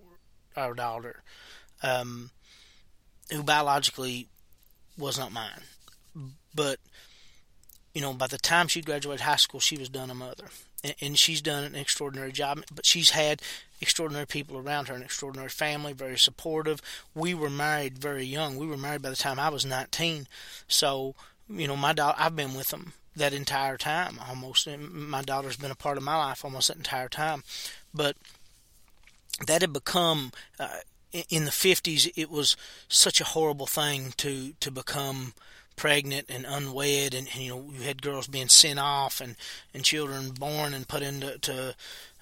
our 0.57 0.75
daughter, 0.75 1.23
um, 1.83 2.31
who 3.31 3.45
biologically 3.45 4.29
was 4.99 5.19
not 5.19 5.33
mine, 5.33 5.63
but 6.55 6.79
you 7.95 8.01
know, 8.01 8.13
by 8.13 8.27
the 8.27 8.39
time 8.39 8.67
she 8.67 8.81
graduated 8.81 9.21
high 9.21 9.37
school, 9.37 9.61
she 9.61 9.77
was 9.77 9.89
done 9.89 10.11
a 10.11 10.15
mother 10.15 10.47
and 11.01 11.18
she's 11.18 11.41
done 11.41 11.64
an 11.64 11.74
extraordinary 11.74 12.32
job. 12.32 12.62
But 12.74 12.87
she's 12.87 13.11
had 13.11 13.43
extraordinary 13.80 14.26
people 14.26 14.57
around 14.57 14.89
her, 14.89 14.95
an 14.95 15.03
extraordinary 15.03 15.49
family, 15.49 15.93
very 15.93 16.18
supportive. 16.18 16.80
We 17.14 17.35
were 17.35 17.51
married 17.51 17.99
very 17.99 18.24
young. 18.24 18.57
We 18.57 18.66
were 18.66 18.76
married 18.76 19.03
by 19.03 19.11
the 19.11 19.16
time 19.16 19.39
I 19.39 19.49
was 19.49 19.64
19. 19.64 20.26
So, 20.68 21.14
you 21.49 21.66
know, 21.66 21.76
my 21.76 21.93
daughter, 21.93 22.16
I've 22.18 22.37
been 22.37 22.55
with 22.55 22.68
them 22.68 22.93
that 23.16 23.32
entire 23.32 23.76
time 23.76 24.18
almost. 24.28 24.66
My 24.78 25.22
daughter's 25.22 25.57
been 25.57 25.70
a 25.70 25.76
part 25.76 25.97
of 25.97 26.03
my 26.03 26.16
life 26.16 26.45
almost 26.45 26.68
that 26.68 26.76
entire 26.76 27.09
time. 27.09 27.45
But 27.93 28.16
that 29.47 29.62
had 29.62 29.72
become. 29.72 30.32
Uh, 30.59 30.68
in 31.28 31.45
the 31.45 31.53
50s, 31.53 32.11
it 32.16 32.28
was 32.28 32.57
such 32.89 33.20
a 33.20 33.24
horrible 33.24 33.66
thing 33.66 34.12
to 34.16 34.55
to 34.59 34.70
become 34.72 35.32
pregnant 35.77 36.27
and 36.29 36.47
unwed, 36.47 37.14
and, 37.14 37.29
and, 37.33 37.43
you 37.43 37.51
know 37.51 37.70
you 37.72 37.83
had 37.83 38.03
girls 38.03 38.27
being 38.27 38.49
sent 38.49 38.79
off 38.79 39.20
and 39.20 39.37
and 39.72 39.85
children 39.85 40.31
born 40.31 40.75
and 40.75 40.89
put 40.89 41.03
into 41.03 41.39
to 41.39 41.75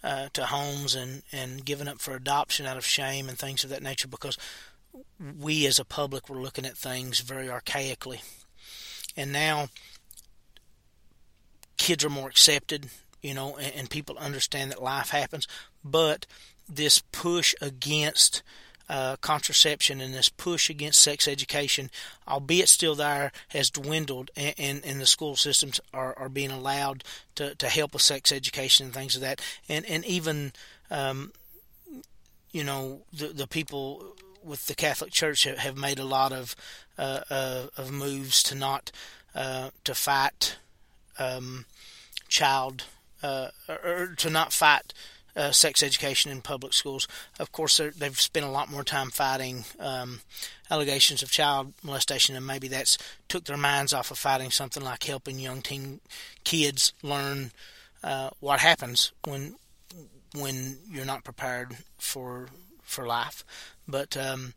uh, 0.03 0.29
to 0.33 0.47
homes 0.47 0.95
and 0.95 1.23
and 1.33 1.65
given 1.65 1.89
up 1.89 2.01
for 2.01 2.15
adoption 2.15 2.67
out 2.67 2.77
of 2.77 2.85
shame 2.85 3.29
and 3.29 3.39
things 3.39 3.65
of 3.65 3.71
that 3.71 3.83
nature 3.83 4.09
because 4.09 4.39
we 5.41 5.67
as 5.67 5.79
a 5.79 5.85
public 5.85 6.29
were 6.29 6.41
looking 6.41 6.67
at 6.67 6.77
things 6.77 7.21
very 7.21 7.47
archaically, 7.47 8.23
and 9.17 9.33
now 9.33 9.69
kids 11.77 12.05
are 12.05 12.11
more 12.11 12.29
accepted, 12.29 12.89
you 13.23 13.35
know, 13.35 13.57
and, 13.57 13.73
and 13.75 13.91
people 13.91 14.17
understand 14.19 14.71
that 14.71 14.83
life 14.83 15.11
happens, 15.11 15.47
but 15.85 16.27
this 16.69 17.03
push 17.13 17.55
against 17.61 18.43
uh, 18.93 19.17
contraception 19.23 20.03
and 20.03 20.13
this 20.13 20.29
push 20.29 20.69
against 20.69 21.01
sex 21.01 21.27
education, 21.27 21.91
albeit 22.29 22.69
still 22.69 22.95
there, 22.95 23.33
has 23.49 23.71
dwindled, 23.71 24.31
and, 24.37 24.55
and, 24.59 24.85
and 24.85 25.01
the 25.01 25.07
school 25.07 25.35
systems 25.35 25.81
are, 25.95 26.15
are 26.19 26.29
being 26.29 26.51
allowed 26.51 27.03
to, 27.35 27.55
to 27.55 27.71
help 27.71 27.95
with 27.95 28.03
sex 28.03 28.31
education 28.31 28.85
and 28.85 28.95
things 28.95 29.15
of 29.15 29.23
that. 29.23 29.41
And, 29.67 29.87
and 29.87 30.05
even, 30.05 30.53
um, 30.91 31.33
you 32.51 32.65
know, 32.65 33.01
the, 33.15 33.29
the 33.29 33.47
people 33.47 34.15
with 34.45 34.67
the 34.67 34.75
Catholic 34.75 35.11
Church 35.11 35.45
have 35.45 35.79
made 35.79 35.99
a 35.99 36.05
lot 36.05 36.33
of 36.33 36.55
uh, 36.99 37.21
uh, 37.31 37.67
of 37.79 37.91
moves 37.91 38.43
to 38.43 38.55
not 38.55 38.93
uh, 39.35 39.71
to 39.85 39.95
fight 39.95 40.59
um, 41.19 41.65
child 42.29 42.85
uh, 43.23 43.49
or 43.69 44.13
to 44.19 44.29
not 44.29 44.53
fight 44.53 44.93
uh, 45.37 45.51
sex 45.51 45.83
education 45.83 46.31
in 46.31 46.43
public 46.43 46.73
schools. 46.73 47.09
Of 47.39 47.53
course, 47.53 47.81
they've 47.97 48.21
spent 48.21 48.47
a 48.47 48.51
lot 48.51 48.71
more 48.71 48.85
time 48.85 49.11
fighting 49.11 49.65
um, 49.81 50.21
allegations 50.71 51.23
of 51.23 51.31
child 51.31 51.73
molestation, 51.83 52.37
and 52.37 52.47
maybe 52.47 52.69
that's 52.69 52.99
took 53.29 53.45
their 53.45 53.57
minds 53.57 53.93
off 53.93 54.11
of 54.11 54.19
fighting 54.19 54.51
something 54.51 54.83
like 54.83 55.05
helping 55.05 55.39
young 55.39 55.63
teen 55.63 56.01
kids 56.45 56.93
learn 57.03 57.53
uh, 58.05 58.31
what 58.41 58.61
happens 58.61 59.13
when 59.25 59.57
when 60.35 60.79
you're 60.91 61.05
not 61.05 61.25
prepared 61.25 61.77
for 61.99 62.49
for 62.83 63.07
life. 63.07 63.45
But 63.89 64.17
um, 64.17 64.55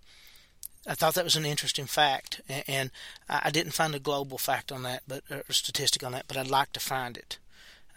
I 0.88 0.94
thought 0.94 1.16
that 1.16 1.24
was 1.24 1.36
an 1.36 1.46
interesting 1.46 1.86
fact, 1.86 2.42
and, 2.68 2.92
I 3.28 3.50
didn't 3.50 3.72
find 3.74 3.96
a 3.96 4.00
global 4.00 4.38
fact 4.38 4.72
on 4.72 4.84
that, 4.84 5.02
but 5.08 5.24
or 5.32 5.44
statistic 5.50 6.04
on 6.04 6.12
that, 6.12 6.26
but 6.28 6.38
I'd 6.38 6.48
like 6.48 6.74
to 6.74 6.80
find 6.80 7.18
it 7.18 7.40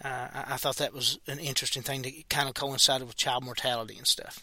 uh, 0.05 0.29
I, 0.33 0.57
thought 0.57 0.77
that 0.77 0.95
was 0.95 1.19
an 1.27 1.39
interesting 1.39 1.83
thing 1.83 2.03
to 2.03 2.13
kind 2.29 2.49
of 2.49 2.55
coincided 2.55 3.07
with 3.07 3.17
child 3.17 3.45
mortality 3.45 3.97
and 3.99 4.07
stuff. 4.07 4.41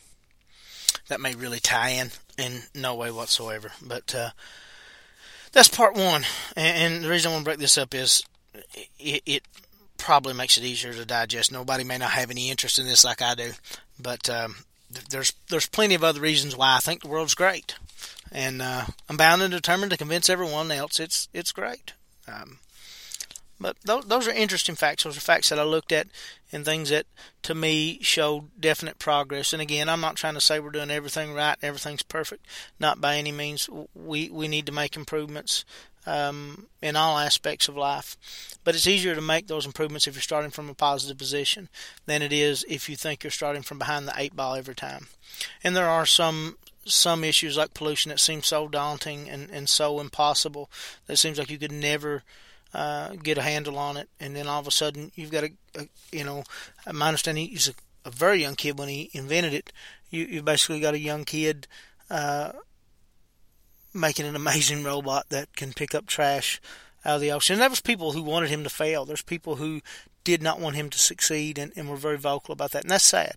That 1.08 1.22
may 1.22 1.36
really 1.36 1.60
tie 1.60 1.90
in 1.90 2.12
in 2.38 2.64
no 2.74 2.96
way 2.96 3.12
whatsoever, 3.12 3.72
but 3.82 4.14
uh, 4.14 4.32
that's 5.54 5.70
part 5.70 5.96
one. 5.96 6.26
And, 6.56 6.94
and, 6.94 7.04
the 7.04 7.10
reason 7.10 7.30
I 7.30 7.34
want 7.34 7.46
to 7.46 7.50
break 7.50 7.60
this 7.60 7.78
up 7.78 7.94
is 7.94 8.24
it, 9.00 9.22
it, 9.26 9.44
probably 9.98 10.34
makes 10.34 10.58
it 10.58 10.64
easier 10.64 10.94
to 10.94 11.06
digest. 11.06 11.54
Nobody 11.54 11.86
may 11.86 11.98
not 11.98 12.12
have 12.12 12.30
any 12.30 12.52
interest 12.52 12.78
in 12.78 12.86
this 12.86 13.06
like 13.06 13.22
I 13.22 13.34
do, 13.34 13.52
but 13.98 14.30
um, 14.30 14.58
there's 15.10 15.34
there's 15.50 15.68
plenty 15.68 15.96
of 15.96 16.04
other 16.04 16.20
reasons 16.20 16.56
why 16.56 16.76
I 16.76 16.80
think 16.80 17.02
the 17.02 17.08
world's 17.08 17.34
great, 17.34 17.76
and 18.32 18.62
uh, 18.62 18.86
I'm 19.10 19.18
bound 19.18 19.42
and 19.42 19.52
determined 19.52 19.92
to 19.92 19.98
convince 19.98 20.30
everyone 20.30 20.70
else 20.70 21.00
it's 21.00 21.30
it's 21.34 21.54
great. 21.54 21.94
Um, 22.28 22.60
but 23.60 23.78
those 23.84 24.28
are 24.28 24.32
interesting 24.32 24.76
facts. 24.76 25.04
Those 25.04 25.18
are 25.18 25.22
facts 25.22 25.50
that 25.50 25.60
I 25.60 25.64
looked 25.64 25.92
at 25.92 26.08
and 26.52 26.66
things 26.66 26.90
that 26.90 27.06
to 27.44 27.56
me 27.56 28.00
show 28.02 28.46
definite 28.60 29.00
progress. 29.00 29.54
And 29.54 29.62
again, 29.62 29.90
I'm 29.90 30.02
not 30.02 30.16
trying 30.16 30.34
to 30.34 30.42
say 30.42 30.60
we're 30.60 30.72
doing 30.72 30.92
everything 30.92 31.34
right, 31.34 31.58
everything's 31.62 32.04
perfect. 32.04 32.46
Not 32.80 33.00
by 33.00 33.18
any 33.18 33.32
means. 33.32 33.70
We 33.94 34.30
we 34.30 34.48
need 34.48 34.66
to 34.66 34.72
make 34.72 34.96
improvements 34.96 35.64
um, 36.06 36.68
in 36.82 36.96
all 36.96 37.18
aspects 37.18 37.68
of 37.68 37.78
life. 37.78 38.18
But 38.64 38.76
it's 38.76 38.88
easier 38.88 39.16
to 39.16 39.22
make 39.22 39.48
those 39.48 39.66
improvements 39.66 40.08
if 40.08 40.16
you're 40.16 40.22
starting 40.22 40.52
from 40.52 40.70
a 40.70 40.74
positive 40.74 41.18
position 41.18 41.70
than 42.06 42.22
it 42.22 42.34
is 42.34 42.66
if 42.68 42.90
you 42.90 42.96
think 42.96 43.24
you're 43.24 43.32
starting 43.32 43.64
from 43.64 43.80
behind 43.80 44.08
the 44.08 44.14
eight 44.18 44.36
ball 44.36 44.56
every 44.56 44.76
time. 44.76 45.08
And 45.64 45.76
there 45.76 45.90
are 45.90 46.06
some 46.06 46.58
some 46.88 47.24
issues 47.24 47.58
like 47.58 47.74
pollution 47.74 48.10
that 48.10 48.20
seem 48.20 48.44
so 48.44 48.68
daunting 48.68 49.28
and, 49.28 49.50
and 49.50 49.68
so 49.68 50.00
impossible 50.00 50.70
that 51.08 51.14
it 51.14 51.18
seems 51.18 51.40
like 51.40 51.50
you 51.50 51.58
could 51.58 51.72
never 51.72 52.24
uh, 52.76 53.16
get 53.16 53.38
a 53.38 53.42
handle 53.42 53.78
on 53.78 53.96
it, 53.96 54.10
and 54.20 54.36
then 54.36 54.48
all 54.48 54.60
of 54.60 54.68
a 54.68 54.72
sudden 54.72 55.10
you've 55.16 55.32
got 55.32 55.46
a, 55.46 55.52
a 55.76 55.88
you 56.12 56.26
know, 56.26 56.44
my 56.92 57.08
understanding 57.08 57.48
he's 57.48 57.70
a, 57.70 57.74
a, 58.04 58.12
very 58.12 58.42
young 58.42 58.56
kid 58.56 58.78
when 58.78 58.90
he 58.90 59.10
invented 59.14 59.54
it. 59.54 59.72
You 60.10 60.26
you 60.26 60.44
basically 60.44 60.82
got 60.82 60.94
a 60.94 61.00
young 61.00 61.24
kid 61.24 61.68
uh, 62.10 62.52
making 63.94 64.26
an 64.26 64.36
amazing 64.36 64.84
robot 64.84 65.30
that 65.30 65.56
can 65.56 65.72
pick 65.72 65.96
up 65.96 66.06
trash 66.06 66.62
out 67.06 67.16
of 67.16 67.22
the 67.22 67.32
ocean. 67.32 67.54
And 67.54 67.62
there 67.62 67.70
was 67.70 67.80
people 67.80 68.12
who 68.12 68.22
wanted 68.22 68.50
him 68.50 68.64
to 68.66 68.70
fail. 68.70 69.06
There's 69.06 69.22
people 69.22 69.56
who 69.56 69.80
did 70.26 70.44
not 70.44 70.60
want 70.60 70.76
him 70.76 70.90
to 70.90 71.00
succeed, 71.00 71.58
and, 71.58 71.72
and 71.78 71.90
were 71.90 71.96
very 71.96 72.18
vocal 72.18 72.52
about 72.52 72.72
that, 72.72 72.84
and 72.84 72.92
that's 72.92 73.06
sad. 73.06 73.36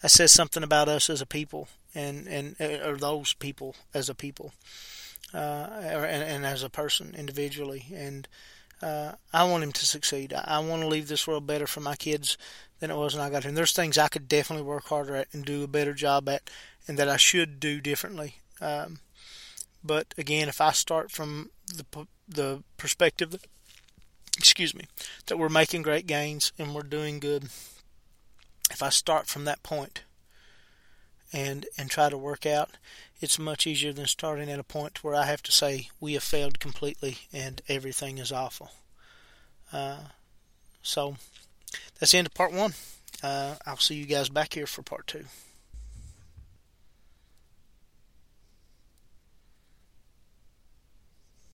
That 0.00 0.08
says 0.08 0.32
something 0.32 0.64
about 0.64 0.88
us 0.88 1.08
as 1.08 1.20
a 1.20 1.26
people, 1.26 1.68
and 1.94 2.26
and 2.26 2.56
uh, 2.60 2.88
or 2.88 2.96
those 2.96 3.32
people 3.34 3.76
as 3.94 4.08
a 4.08 4.14
people, 4.14 4.52
uh, 5.32 5.68
and, 5.78 6.24
and 6.24 6.46
as 6.46 6.64
a 6.64 6.68
person 6.68 7.14
individually. 7.16 7.86
And 7.94 8.26
uh, 8.82 9.12
I 9.32 9.44
want 9.44 9.64
him 9.64 9.72
to 9.72 9.86
succeed. 9.86 10.32
I, 10.32 10.56
I 10.56 10.58
want 10.58 10.82
to 10.82 10.88
leave 10.88 11.08
this 11.08 11.26
world 11.26 11.46
better 11.46 11.66
for 11.66 11.80
my 11.80 11.96
kids 11.96 12.36
than 12.80 12.90
it 12.90 12.96
was 12.96 13.14
when 13.14 13.24
I 13.24 13.30
got 13.30 13.44
here. 13.44 13.52
There's 13.52 13.72
things 13.72 13.96
I 13.96 14.08
could 14.08 14.28
definitely 14.28 14.64
work 14.64 14.86
harder 14.86 15.14
at 15.14 15.28
and 15.32 15.44
do 15.44 15.62
a 15.62 15.68
better 15.68 15.94
job 15.94 16.28
at, 16.28 16.50
and 16.88 16.98
that 16.98 17.08
I 17.08 17.16
should 17.16 17.60
do 17.60 17.80
differently. 17.80 18.36
Um, 18.60 18.98
but 19.84 20.14
again, 20.18 20.48
if 20.48 20.60
I 20.60 20.72
start 20.72 21.10
from 21.10 21.50
the 21.66 22.06
the 22.28 22.62
perspective 22.76 23.30
that, 23.30 23.46
excuse 24.38 24.74
me, 24.74 24.84
that 25.26 25.38
we're 25.38 25.48
making 25.48 25.82
great 25.82 26.06
gains 26.06 26.52
and 26.58 26.74
we're 26.74 26.82
doing 26.82 27.20
good, 27.20 27.44
if 28.70 28.82
I 28.82 28.88
start 28.88 29.26
from 29.26 29.44
that 29.44 29.62
point 29.62 30.02
and 31.32 31.66
and 31.78 31.90
try 31.90 32.08
to 32.08 32.18
work 32.18 32.46
out, 32.46 32.70
it's 33.22 33.38
much 33.38 33.66
easier 33.66 33.92
than 33.92 34.06
starting 34.06 34.50
at 34.50 34.58
a 34.58 34.64
point 34.64 35.04
where 35.04 35.14
I 35.14 35.26
have 35.26 35.42
to 35.44 35.52
say 35.52 35.88
we 36.00 36.14
have 36.14 36.24
failed 36.24 36.58
completely 36.58 37.18
and 37.32 37.62
everything 37.68 38.18
is 38.18 38.32
awful. 38.32 38.72
Uh, 39.72 39.98
so 40.82 41.16
that's 41.98 42.12
the 42.12 42.18
end 42.18 42.26
of 42.26 42.34
part 42.34 42.52
one. 42.52 42.74
Uh, 43.22 43.54
I'll 43.64 43.76
see 43.76 43.94
you 43.94 44.06
guys 44.06 44.28
back 44.28 44.54
here 44.54 44.66
for 44.66 44.82
part 44.82 45.06
two. 45.06 45.24